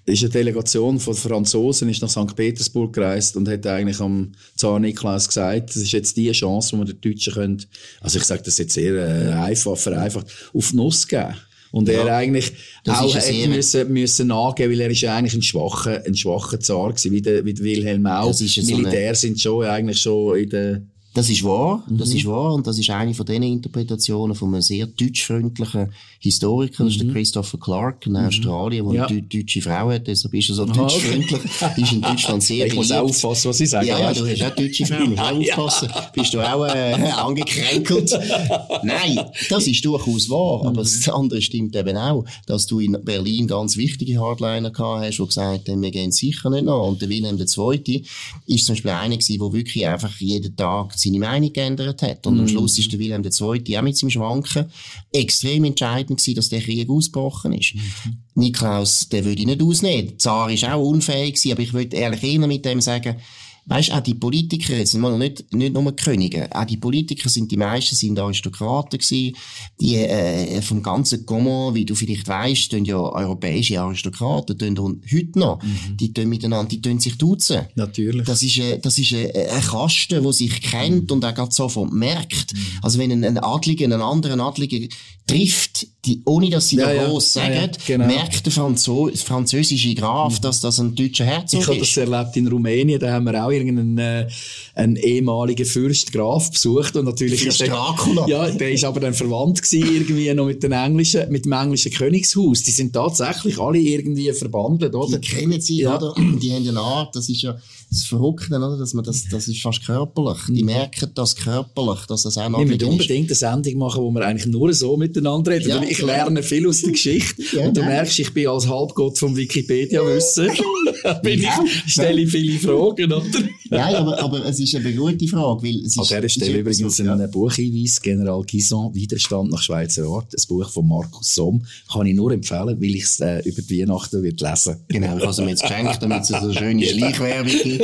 [0.05, 2.35] ist eine Delegation von Franzosen ist nach St.
[2.35, 6.79] Petersburg gereist und hat eigentlich am Zar Nikolaus gesagt, das ist jetzt die Chance, wo
[6.81, 7.65] wir den Deutschen können,
[8.01, 11.35] also ich sage das jetzt sehr äh, einfach, vereinfacht, auf die Nuss geben.
[11.71, 12.51] Und ja, er eigentlich
[12.87, 16.89] auch hätte müssen, müssen nachgeben, weil er ist ja eigentlich ein schwacher, ein schwacher Zar
[16.89, 18.37] gewesen, wie der, wie der Wilhelm auch.
[18.39, 19.15] Militär so eine...
[19.15, 20.81] sind schon eigentlich schon in der
[21.13, 22.15] das ist wahr, das mhm.
[22.17, 26.93] ist wahr und das ist eine von den Interpretationen von einem sehr deutschfreundlichen Historiker, das
[26.93, 27.13] ist der mhm.
[27.13, 28.19] Christopher Clark in mhm.
[28.19, 29.05] Australien, der ja.
[29.05, 31.81] eine deutsche Frau hat, deshalb ist er so deutschfreundlich, okay.
[31.81, 33.87] ist in Deutschland sehr Ich muss aufpassen, was ich sage.
[33.87, 35.89] Ja, ja, du hast auch deutsche Frau, musst auch aufpassen.
[36.13, 38.11] Bist du auch äh, angekränkelt?
[38.83, 43.47] Nein, das ist durchaus wahr, aber das andere stimmt eben auch, dass du in Berlin
[43.47, 46.87] ganz wichtige Hardliner gehabt hast, die gesagt haben, wir gehen sicher nicht nach.
[46.87, 48.03] Und der Wilhelm II.
[48.47, 52.25] ist zum Beispiel einer gewesen, der wirklich einfach jeden Tag seine Meinung geändert hat.
[52.25, 52.39] Und mm.
[52.39, 53.77] am Schluss ist der Wilhelm II.
[53.77, 54.65] auch mit seinem Schwanken
[55.11, 57.75] extrem entscheidend gewesen, dass der Krieg ausgebrochen ist.
[57.75, 58.17] Mhm.
[58.35, 60.07] Niklaus, der würde ich nicht ausnehmen.
[60.07, 63.17] Der Zar ist auch unfähig gewesen, aber ich würde ehrlich eher mit dem sagen,
[63.65, 67.57] Weißt, auch die Politiker, sind mal nicht, nicht nur Könige, auch die Politiker sind, die
[67.57, 69.37] meisten sind Aristokraten gewesen,
[69.79, 75.39] die, äh, vom ganzen Comment, wie du vielleicht weißt, tun ja europäische Aristokraten, tun heute
[75.39, 75.97] noch, mhm.
[75.97, 77.61] die tun miteinander, die tun sich duzen.
[77.75, 78.25] Natürlich.
[78.25, 81.11] Das ist, äh, das ist äh, ein Kasten, der sich kennt mhm.
[81.11, 82.53] und auch gerade sofort merkt.
[82.53, 82.59] Mhm.
[82.81, 84.89] Also wenn ein, ein Adliger einen anderen Adligen
[85.25, 88.07] trifft, die, ohne dass sie ja, da groß ja, sagen, ja, genau.
[88.07, 90.41] merkt der Franzo französische Graf, mhm.
[90.41, 91.63] dass das ein deutscher Herzog ist.
[91.63, 94.27] Ich habe das erlebt in Rumänien, da haben wir auch irgendeinen äh,
[94.75, 98.27] einen ehemaligen Fürst Graf besucht und natürlich Fürst der, Dracula.
[98.27, 101.93] Ja, der ist aber dann verwandt gewesen, irgendwie noch mit den englischen, mit dem englischen
[101.93, 102.63] Königshaus.
[102.63, 105.19] Die sind tatsächlich alle irgendwie verbandelt, oder?
[105.19, 106.13] Die kennen sie, oder?
[106.17, 107.55] Die haben eine Art, das ist ja
[107.93, 108.77] das Verrückte, oder?
[108.77, 110.39] Dass man das, das ist fast körperlich.
[110.49, 110.67] Die mhm.
[110.67, 112.79] merken das körperlich, dass das auch noch ist.
[112.79, 115.69] Wir unbedingt eine Sendung machen, wo wir eigentlich nur so mit miteinander reden.
[115.69, 115.83] Ja.
[115.83, 117.43] Ich lerne viel aus der Geschichte.
[117.55, 120.49] Ja, und du merkst, ich bin als Halbgott vom Wikipedia-Wissen.
[121.23, 121.49] ich
[121.87, 123.23] stelle viele Fragen, oder?
[123.69, 125.63] Nein, aber, aber es ist eine gute Frage.
[125.63, 130.43] Weil es An dieser Stelle übrigens ein Buchhinweis, General Gison, Widerstand nach Schweizer Art, ein
[130.47, 134.23] Buch von Markus Somm, kann ich nur empfehlen, weil ich es äh, über die Weihnachten
[134.23, 137.51] wird lesen Genau, ich habe es mir jetzt geschenkt, damit es so eine schöne Schleichwerbung
[137.51, 137.82] gibt.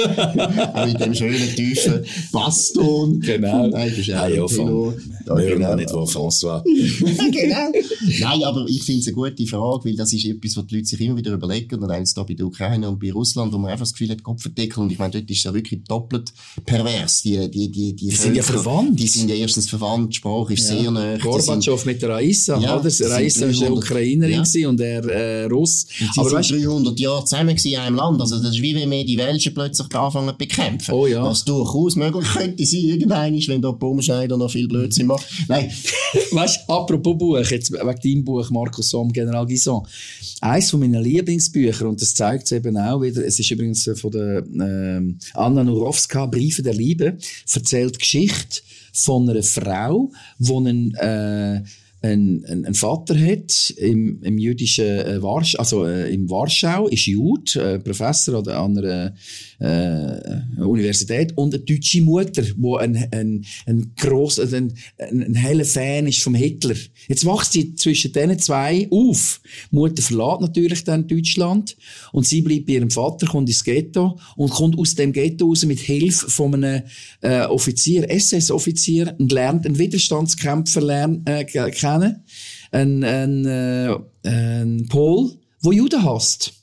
[0.86, 3.20] Mit dem schönen, tiefen Basston.
[3.20, 3.68] Genau.
[3.68, 4.94] Nein, ist auch ja, von,
[5.26, 5.76] da genau.
[5.76, 6.64] nicht, wo François.
[7.32, 7.72] genau.
[8.20, 10.88] Nein, aber ich finde es eine gute Frage, weil das ist etwas, was die Leute
[10.88, 13.72] sich immer wieder überlegen, und eins da bei der Ukraine und bei Russland, wo man
[13.72, 16.34] einfach das Gefühl hat, Kopfverdeckel, und ich meine, dort ist es ja wirklich doppelt
[16.66, 17.22] pervers.
[17.22, 19.00] Die, die, die, die, die sind ja verwandt.
[19.00, 20.78] Die sind ja erstens verwandt, die Sprache ist ja.
[20.78, 21.18] sehr nah.
[21.18, 22.86] Gorbatschow mit der Raissa, ja, oder?
[22.86, 24.70] Raissa war eine Ukrainerin ja.
[24.70, 25.88] und er äh, Russ.
[26.18, 28.22] Aber sind 300 Jahre zusammen in einem Land.
[28.22, 30.94] Also das ist wie wenn wir die Welschen plötzlich anfangen zu bekämpfen.
[30.94, 31.24] Oh ja.
[31.24, 35.26] Was durchaus möglich könnte sein, irgendein wenn da Baumschneider noch viel Blödsinn macht.
[35.48, 35.72] Nein.
[36.32, 39.86] weißt du, apropos Buch, jetzt wegen deinem Buch, Markus Somm, General Guison.
[40.42, 44.12] Eines von meinen Lieblingsbüchern, und das zeigt es eben auch wieder, es ist übrigens von
[44.12, 47.18] der äh, Anna Nurowska, Briefe der Liebe,
[47.54, 48.62] erzählt Geschichte
[48.94, 51.62] von einer Frau, die einen, äh,
[52.02, 57.08] ein, ein, ein Vater hat im, im jüdischen äh, Warsch, also äh, im Warschau, ist
[57.08, 59.14] Jud, äh, Professor an einer
[59.60, 65.36] äh, Universität und eine deutsche Mutter, wo ein, ein, ein gross, also ein, ein, ein
[65.36, 66.76] heller Fan ist vom Hitler.
[67.08, 69.42] Jetzt wächst sie zwischen diesen zwei auf.
[69.72, 71.76] Die Mutter verlässt natürlich dann Deutschland
[72.14, 75.66] und sie bleibt bei ihrem Vater, kommt ins Ghetto und kommt aus dem Ghetto raus
[75.66, 76.84] mit Hilfe von einem
[77.22, 81.44] äh, Offizier, SS-Offizier und lernt einen Widerstandskämpfer lernen, äh,
[81.92, 82.24] kennen,
[82.72, 85.32] ein, ein, äh, ein Pol,
[85.64, 86.54] der Juden hasst.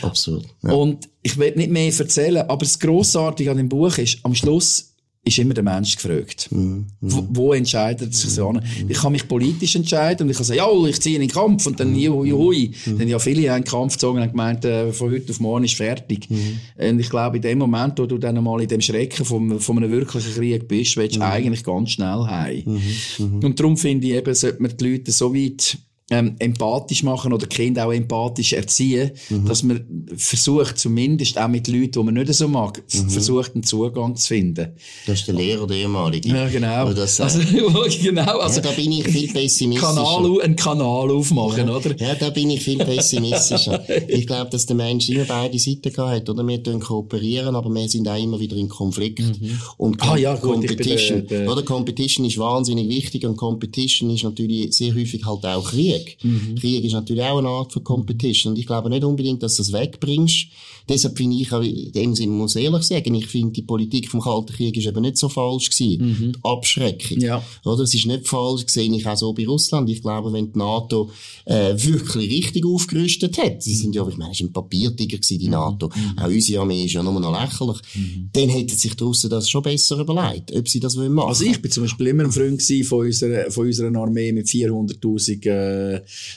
[0.00, 0.46] Absolut.
[0.62, 0.72] Ja.
[0.72, 4.91] Und ich will nicht mehr erzählen, aber das Grossartige an dem Buch ist, am Schluss
[5.24, 6.48] ist immer der Mensch gefragt.
[6.50, 8.62] Mm, Wo, wo, entscheidet sich so an?
[8.88, 11.64] Ich kann mich politisch entscheiden und ich kann sagen, ja, ich ziehe in den Kampf
[11.66, 12.52] und dann, juhu, juhu.
[12.52, 12.98] Mm.
[12.98, 15.74] Dann ja viele haben den Kampf gezogen und gemeint, äh, von heute auf morgen ist
[15.74, 16.28] fertig.
[16.28, 16.90] Mm.
[16.90, 19.76] Und ich glaube, in dem Moment, wo du dann einmal in dem Schrecken von, von
[19.76, 21.26] einem wirklichen Krieg bist, willst du mhm.
[21.26, 22.80] eigentlich ganz schnell heim.
[23.18, 23.40] Mhm.
[23.44, 25.78] Und darum finde ich eben, sollte man die Leute so weit
[26.10, 29.46] ähm, empathisch machen oder Kinder auch empathisch erziehen, mhm.
[29.46, 33.10] dass man versucht, zumindest auch mit Leuten, die man nicht so mag, mhm.
[33.10, 34.72] versucht, einen Zugang zu finden.
[35.06, 36.28] Das ist der Lehrer, der ehemalige.
[36.28, 36.92] Ja, genau.
[36.92, 37.40] Das, äh, also,
[38.02, 39.94] genau, also, ja, da bin ich viel pessimistischer.
[39.94, 41.96] Kanal, einen Kanal aufmachen, ja, oder?
[41.98, 43.82] Ja, da bin ich viel pessimistischer.
[44.08, 46.46] ich glaube, dass der Mensch immer beide Seiten hat, oder?
[46.46, 49.20] Wir tun kooperieren, aber wir sind auch immer wieder in Konflikt.
[49.20, 49.58] Mhm.
[49.78, 51.52] Und ah, ja, gut, Competition, der, der...
[51.52, 51.62] oder?
[51.62, 56.01] Competition ist wahnsinnig wichtig und Competition ist natürlich sehr häufig halt auch Krieg.
[56.04, 56.18] Krieg.
[56.22, 56.54] Mhm.
[56.56, 58.52] Krieg ist natürlich auch eine Art von Competition.
[58.52, 60.46] Und ich glaube nicht unbedingt, dass du das wegbringst.
[60.88, 64.08] Deshalb finde ich auch, in dem Sinne muss ich ehrlich sagen, ich finde, die Politik
[64.08, 66.06] vom Kalten Krieg ist eben nicht so falsch gewesen.
[66.06, 66.32] Mhm.
[66.32, 67.20] Die Abschreckung.
[67.20, 67.42] Ja.
[67.64, 67.84] Oder?
[67.84, 69.88] Es ist nicht falsch, sehe ich auch so bei Russland.
[69.90, 71.10] Ich glaube, wenn die NATO,
[71.44, 75.38] äh, wirklich richtig aufgerüstet hat, sie sind ja, ich meine, es war ein Papiertiger gewesen,
[75.38, 75.52] die mhm.
[75.52, 75.88] NATO.
[75.88, 76.18] Mhm.
[76.18, 77.78] Auch unsere Armee ist ja nur noch lächerlich.
[77.94, 78.30] Mhm.
[78.32, 81.28] Dann hätten sich die Russen das schon besser überlegt, ob sie das machen wollen.
[81.28, 85.46] Also ich bin zum Beispiel immer ein Freund von unserer, von unserer Armee mit 400.000,
[85.46, 85.81] äh,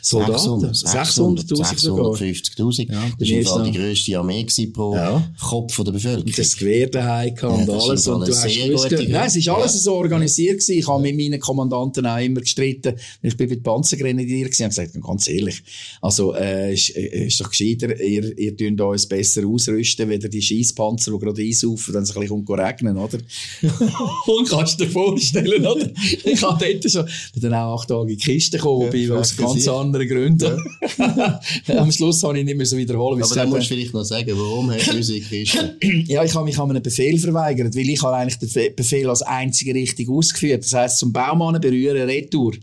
[0.02, 0.66] Soldaten.
[0.66, 2.14] 600.000 sogar.
[2.14, 2.92] 650.000.
[2.92, 5.34] Ja, das war die grösste Armee pro ja.
[5.40, 6.26] Kopf der Bevölkerung.
[6.26, 8.08] Und das Gewehr daheim ja, und alles.
[8.08, 10.80] Und du hast gewusst, nein, es war alles so organisiert gewesen.
[10.80, 12.96] Ich habe mit meinen Kommandanten auch immer gestritten.
[13.22, 14.70] Ich bin mit Panzergrenadier gewesen.
[14.70, 15.64] Ich habe gesagt, ganz ehrlich,
[16.02, 20.42] also, äh, ist, äh, ist doch gescheiter, ihr, ihr tun uns besser ausrüsten, weder die
[20.42, 23.18] Scheisspanzer, die gerade einsaufen, wenn es ein bisschen regnen, oder?
[24.28, 25.90] und kannst du dir vorstellen, oder?
[26.24, 27.08] Ich habe dort schon,
[27.42, 30.58] dann auch acht Tage in die Kiste gekommen, ja, aus ganz anderen Gründen.
[30.98, 31.40] Ja.
[31.78, 33.22] Am Schluss habe ich nicht mehr so wiederholen.
[33.22, 35.78] Aber dann musst du vielleicht noch sagen, warum unsere Kiste?
[36.06, 39.22] ja, ich habe mich an einem Befehl verweigert, weil ich habe eigentlich den Befehl als
[39.22, 40.64] einzige richtig ausgeführt.
[40.64, 42.54] Das heisst, zum Baumann berühren, Retour.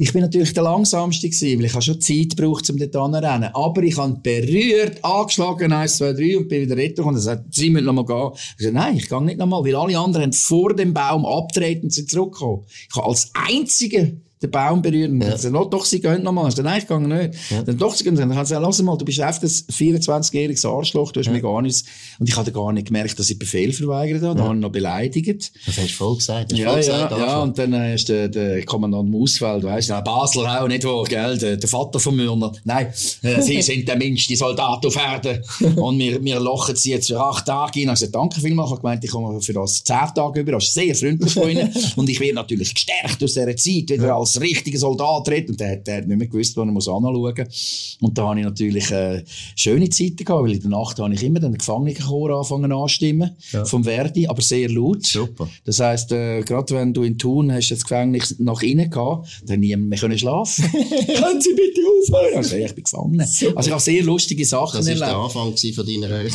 [0.00, 3.50] Ich bin natürlich der langsamste gewesen, weil ich habe schon Zeit gebraucht, um dort rennen.
[3.52, 7.52] Aber ich habe berührt, angeschlagen, eins, zwei, drei, und bin wieder retour und er sagt,
[7.52, 8.30] Sie müssen noch mal gehen.
[8.58, 11.26] Ich sagte, nein, ich gehe nicht noch mal, weil alle anderen haben vor dem Baum
[11.26, 12.64] abtreten und sind zurückgekommen.
[12.88, 14.06] Ich habe als Einziger
[14.42, 15.20] den Baum berühren.
[15.20, 15.36] Ja.
[15.36, 16.50] Dann, doch, sie gehen noch mal.
[16.52, 17.34] Dann, nein, ich gehe nicht.
[17.50, 17.62] Ja.
[17.62, 18.14] Dann, doch, sie gehen.
[18.14, 21.32] Dann kann sie sagen, lass mal, du bist einfach ein 24-jähriges Arschloch, du hast ja.
[21.32, 21.84] mir gar nichts.
[22.18, 24.36] Und ich hatte gar nicht gemerkt, dass ich Befehl verweigert habe.
[24.36, 25.52] Dann habe ich noch beleidigt.
[25.66, 26.52] Das hast du voll gesagt.
[26.52, 30.02] ja, voll gesagt, ja, ja, und dann äh, ist der, der Kommandant Mausfeld, weißt du,
[30.02, 32.52] Basel auch nicht wahr, gell, der, der Vater von Mürner.
[32.64, 35.42] Nein, äh, sie sind der Mensch, die Soldaten auf Erden.
[35.76, 37.88] und wir, wir lochen sie jetzt für acht Tage hin.
[37.88, 38.68] Ich gesagt, danke vielmals.
[38.68, 40.52] Ich habe gemeint, ich komme für das zehn Tage über.
[40.52, 41.72] Das ist sehr freundlich von ihnen.
[41.96, 45.50] und ich werde natürlich gestärkt aus dieser Zeit wieder als als richtiger Soldat redet.
[45.50, 47.98] Und der, der hat nicht mehr gewusst, wo er muss anschauen muss.
[48.00, 49.24] Und da habe ich natürlich äh,
[49.56, 53.64] schöne Zeiten gehabt, weil in der Nacht habe ich immer den Gefangenenchor anfangen anstimmen, ja.
[53.64, 55.04] vom Verdi, aber sehr laut.
[55.04, 55.48] Super.
[55.64, 59.60] Das heisst, äh, gerade wenn du in Thun hast das Gefängnis nach innen gehabt, dann
[59.60, 60.64] niemand mehr können schlafen.
[60.72, 62.36] Können Sie bitte aufhören?
[62.36, 63.26] Also, ich bin gefangen.
[63.26, 63.56] Super.
[63.56, 66.28] Also ich habe sehr lustige Sachen Das war der Anfang von deiner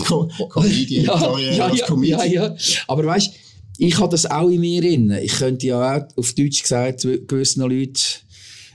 [0.49, 2.55] Comedian ja, ja, ja, ja, ja.
[2.87, 3.31] Aber weißt
[3.77, 5.17] ich habe das auch in mir drin.
[5.21, 7.97] Ich könnte ja auch, auf Deutsch gesagt, gewissen Leuten,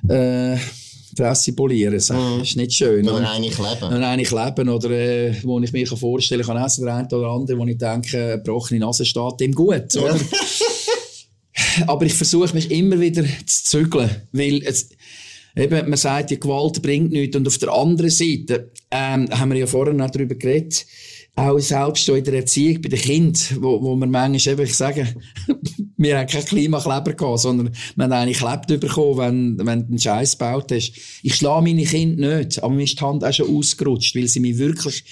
[0.09, 0.57] äh,
[1.17, 1.95] Fresse polieren.
[1.95, 2.43] Das mm.
[2.43, 3.09] ist nicht schön.
[3.09, 3.85] Oder eigentlich leben.
[3.85, 4.69] Oder eigentlich leben.
[4.69, 8.41] Oder, äh, wo ich mir vorstellen kann, essen der eine oder andere, wo ich denke,
[8.43, 9.97] gebrochene Nase steht ihm gut.
[9.97, 10.17] Oder?
[11.87, 14.11] Aber ich versuche mich immer wieder zu zügeln.
[14.33, 14.91] Weil es,
[15.57, 17.37] eben, man sagt, die Gewalt bringt nichts.
[17.37, 20.87] Und auf der anderen Seite, ähm, haben wir ja vorhin noch darüber geredet,
[21.39, 25.07] auch selbst in der Erziehung bei den Kindern, wo, wo man manchmal eben, ich sage,
[25.97, 29.99] wir haben kein Klimakleber gehabt, sondern wir haben eigentlich Klebt bekommen, wenn, wenn du einen
[29.99, 30.93] Scheiß gebaut hast.
[31.23, 34.41] Ich schlage meine Kinder nicht, aber mir ist die Hand auch schon ausgerutscht, weil sie
[34.41, 35.05] mich wirklich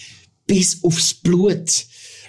[0.47, 1.87] bis aufs Blut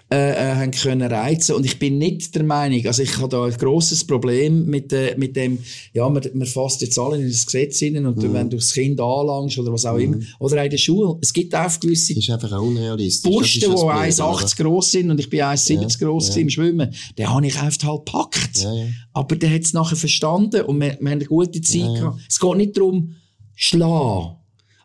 [0.10, 3.44] äh, äh, haben können reizen und ich bin nicht der Meinung, also ich habe da
[3.44, 5.60] ein grosses Problem mit, äh, mit dem,
[5.94, 8.32] ja, man, man fasst jetzt alle in das Gesetz hinein und mhm.
[8.32, 10.04] wenn du das Kind anlangst oder was auch mhm.
[10.04, 13.30] immer, oder in der Schule, es gibt auch gewisse ist einfach auch unrealistisch.
[13.30, 16.42] Burschen, die 1,80 groß sind und ich bin 1,70 ja, groß ja.
[16.42, 18.58] im Schwimmen, den habe ich einfach halt gepackt.
[18.60, 18.86] Ja, ja.
[19.12, 22.22] Aber der hat es nachher verstanden und wir, wir haben eine gute Zeit gehabt.
[22.30, 23.16] Es geht nicht darum,
[23.56, 24.38] schlagen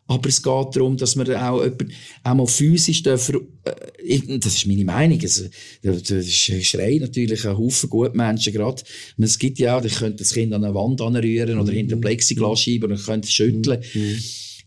[0.09, 1.85] aber es geht darum, dass man auch, jemand,
[2.25, 5.45] auch mal physisch dürfen, äh, das ist meine Meinung, also,
[5.83, 8.83] das schreit natürlich ein Haufen Gutmenschen gerade.
[9.19, 12.03] Es gibt ja auch, ich könnte das Kind an eine Wand anrühren oder hinter mhm.
[12.03, 13.83] Plexiglasscheibe und könnte es schütteln.
[13.95, 14.19] Mhm.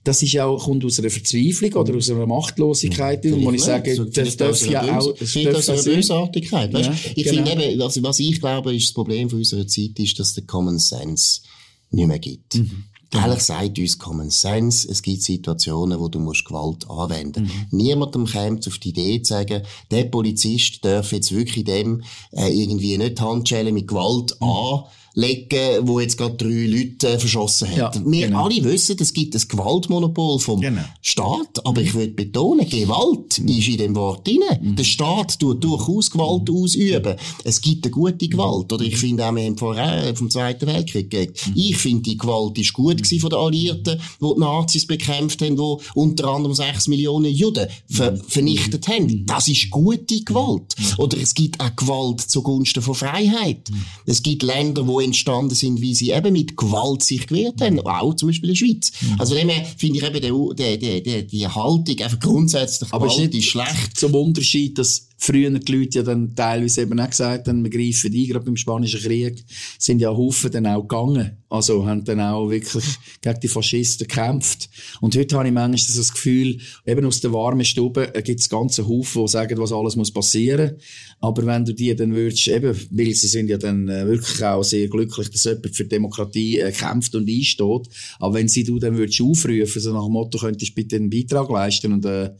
[0.05, 3.43] Das ist auch, kommt aus einer Verzweiflung oder aus einer Machtlosigkeit, mhm.
[3.43, 6.71] wo ich sage, so, das darf ja auch, das darf aus einer Bösartigkeit.
[6.71, 6.89] Weißt?
[6.89, 7.45] Ja, ich genau.
[7.45, 10.45] finde eben, also was ich glaube, ist das Problem von unserer Zeit ist, dass der
[10.45, 11.41] Common Sense
[11.89, 12.55] nicht mehr gibt.
[12.55, 12.86] Mhm.
[13.16, 17.55] Ehrlich sagt uns Common Sense, es gibt Situationen, wo du musst Gewalt anwenden musst.
[17.72, 17.78] Mhm.
[17.78, 22.97] Niemandem kommt auf die Idee zu sagen, der Polizist darf jetzt wirklich dem äh, irgendwie
[22.97, 24.47] nicht Handschellen mit Gewalt mhm.
[24.47, 24.84] an
[25.16, 27.95] legen, wo jetzt gerade drei Leute äh, verschossen hat.
[27.95, 28.45] Ja, Wir genau.
[28.45, 30.82] alle wissen, es gibt ein Gewaltmonopol vom genau.
[31.01, 33.47] Staat, aber ich würde betonen, Gewalt mhm.
[33.47, 34.41] ist in dem Wort drin.
[34.61, 34.76] Mhm.
[34.76, 36.55] Der Staat tut durchaus Gewalt mhm.
[36.55, 37.16] ausüben.
[37.45, 38.72] Es gibt eine gute Gewalt.
[38.74, 41.39] Oder ich finde auch, wir haben vorher vom Zweiten Weltkrieg geredet.
[41.47, 41.53] Mhm.
[41.55, 45.55] Ich finde, die Gewalt ist gut gewesen von den Alliierten, die die Nazis bekämpft haben,
[45.55, 48.22] die unter anderem sechs Millionen Juden ver mhm.
[48.28, 49.05] vernichtet haben.
[49.05, 49.26] Mhm.
[49.28, 50.76] Das ist gute Gewalt.
[50.97, 53.70] Oder es gibt auch Gewalt zugunsten von Freiheit.
[54.05, 58.14] Es gibt Länder, wo entstanden sind, wie sie eben mit Gewalt sich gewehrt haben, auch
[58.16, 58.91] zum Beispiel in der Schweiz.
[59.01, 59.16] Mhm.
[59.20, 63.39] Also dem finde ich eben die, die, die, die Haltung einfach grundsätzlich Aber Gewalt ist,
[63.39, 63.97] ist schlecht.
[63.97, 68.13] Zum Unterschied, dass früher die Leute ja dann teilweise eben auch gesagt haben, wir greifen
[68.13, 69.43] ein, gerade beim Spanischen Krieg,
[69.80, 71.38] sind ja Haufen dann auch gegangen.
[71.49, 72.84] Also haben dann auch wirklich
[73.21, 74.69] gegen die Faschisten gekämpft.
[75.01, 78.88] Und heute habe ich manchmal das Gefühl, eben aus der warmen Stube gibt es ganze
[78.88, 80.76] Haufen, die sagen, was alles muss passieren.
[81.21, 84.63] Aber wenn du die dann würdest, eben, weil sie sind ja dann äh, wirklich auch
[84.63, 87.88] sehr glücklich, dass jemand für Demokratie äh, kämpft und einsteht.
[88.19, 91.09] Aber wenn sie du dann würdest aufrufen, so nach dem Motto, könntest du bitte einen
[91.09, 92.32] Beitrag leisten und äh,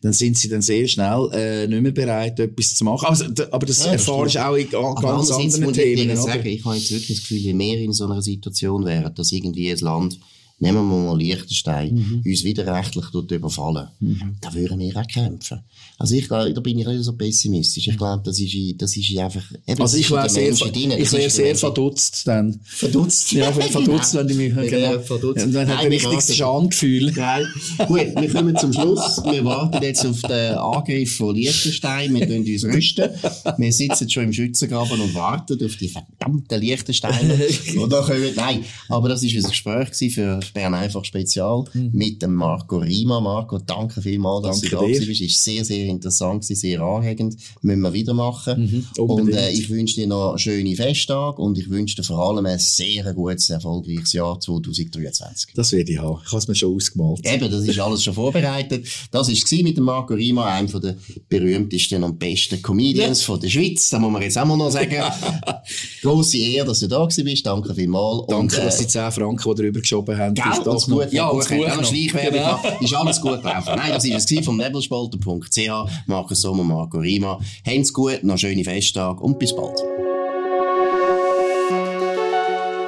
[0.00, 3.06] dann sind sie dann sehr schnell äh, nicht mehr bereit, etwas zu machen.
[3.06, 6.10] Also, aber das ja, erfahrst du auch in ganz anderen Themen.
[6.10, 9.12] Ich, sagen, ich habe jetzt wirklich das Gefühl, je mehr in so einer Situation wären,
[9.14, 10.18] dass irgendwie ein Land
[10.60, 12.22] nehmen wir mal Liechtenstein, mhm.
[12.24, 14.36] uns widerrechtlich dort überfallen, mhm.
[14.40, 15.60] da würden wir auch kämpfen.
[15.98, 17.88] Also ich glaube, da bin ich nicht so pessimistisch.
[17.88, 21.56] Ich glaube, das ist, das ist einfach, eben, Also ich wäre sehr, ich wäre sehr
[21.56, 22.60] verdutzt dann.
[22.64, 23.32] Verdutzt?
[23.32, 24.98] Ja, verdutzt, wenn ich mich, genau.
[25.00, 25.44] verdutzt.
[25.44, 27.12] Und dann hat ein richtiges Schamgefühl.
[27.12, 27.46] Geil.
[27.86, 29.22] Gut, wir kommen zum Schluss.
[29.24, 32.14] Wir warten jetzt auf den Angriff von Liechtenstein.
[32.14, 33.10] Wir tun uns rüsten.
[33.56, 37.34] Wir sitzen schon im Schützengraben und warten auf die verdammten Liechtensteiner.
[37.78, 38.64] Oder können, nein.
[38.88, 41.90] Aber das war ein Gespräch für Bern einfach Spezial mhm.
[41.92, 43.20] mit dem Marco Rima.
[43.20, 45.06] Marco, danke vielmals, dass danke du da dir.
[45.06, 45.20] bist.
[45.20, 47.36] Ist sehr, sehr interessant, sehr anregend.
[47.62, 48.86] Müssen wir wieder machen.
[48.96, 52.46] Mhm, und äh, ich wünsche dir noch schöne Festtage und ich wünsche dir vor allem
[52.46, 55.52] ein sehr gutes, erfolgreiches Jahr 2023.
[55.54, 56.20] Das werde ich haben.
[56.24, 57.20] Ich habe es mir schon ausgemalt.
[57.24, 58.86] Eben, das ist alles schon vorbereitet.
[59.10, 60.96] Das war mit dem Marco Rima, einem der
[61.28, 63.26] berühmtesten und besten Comedians ja.
[63.26, 63.90] von der Schweiz.
[63.90, 64.96] Da muss man jetzt auch mal noch sagen.
[66.02, 67.46] Grosse Ehre, dass du da bist.
[67.46, 68.26] Danke vielmals.
[68.28, 71.12] Danke, und, äh, dass die 10 Franken, die drüber geschoben haben, Gell, das, das gut,
[71.12, 72.76] ja, gut, gut, gut Schleichwerbung genau.
[72.80, 73.72] ist alles gut gelaufen.
[73.76, 76.06] Nein, das war es vom nebelspalter.ch.
[76.06, 77.40] Markus Sommer, Marco Rima.
[77.66, 79.78] Habt's gut, noch schöne Festtage und bis bald.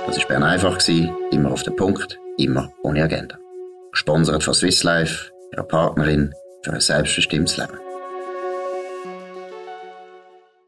[0.07, 0.78] Das war Bern einfach,
[1.30, 3.38] immer auf den Punkt, immer ohne Agenda.
[3.92, 6.32] Gesponsert von Swiss Life, ihrer Partnerin
[6.62, 7.89] für ein selbstbestimmtes Leben.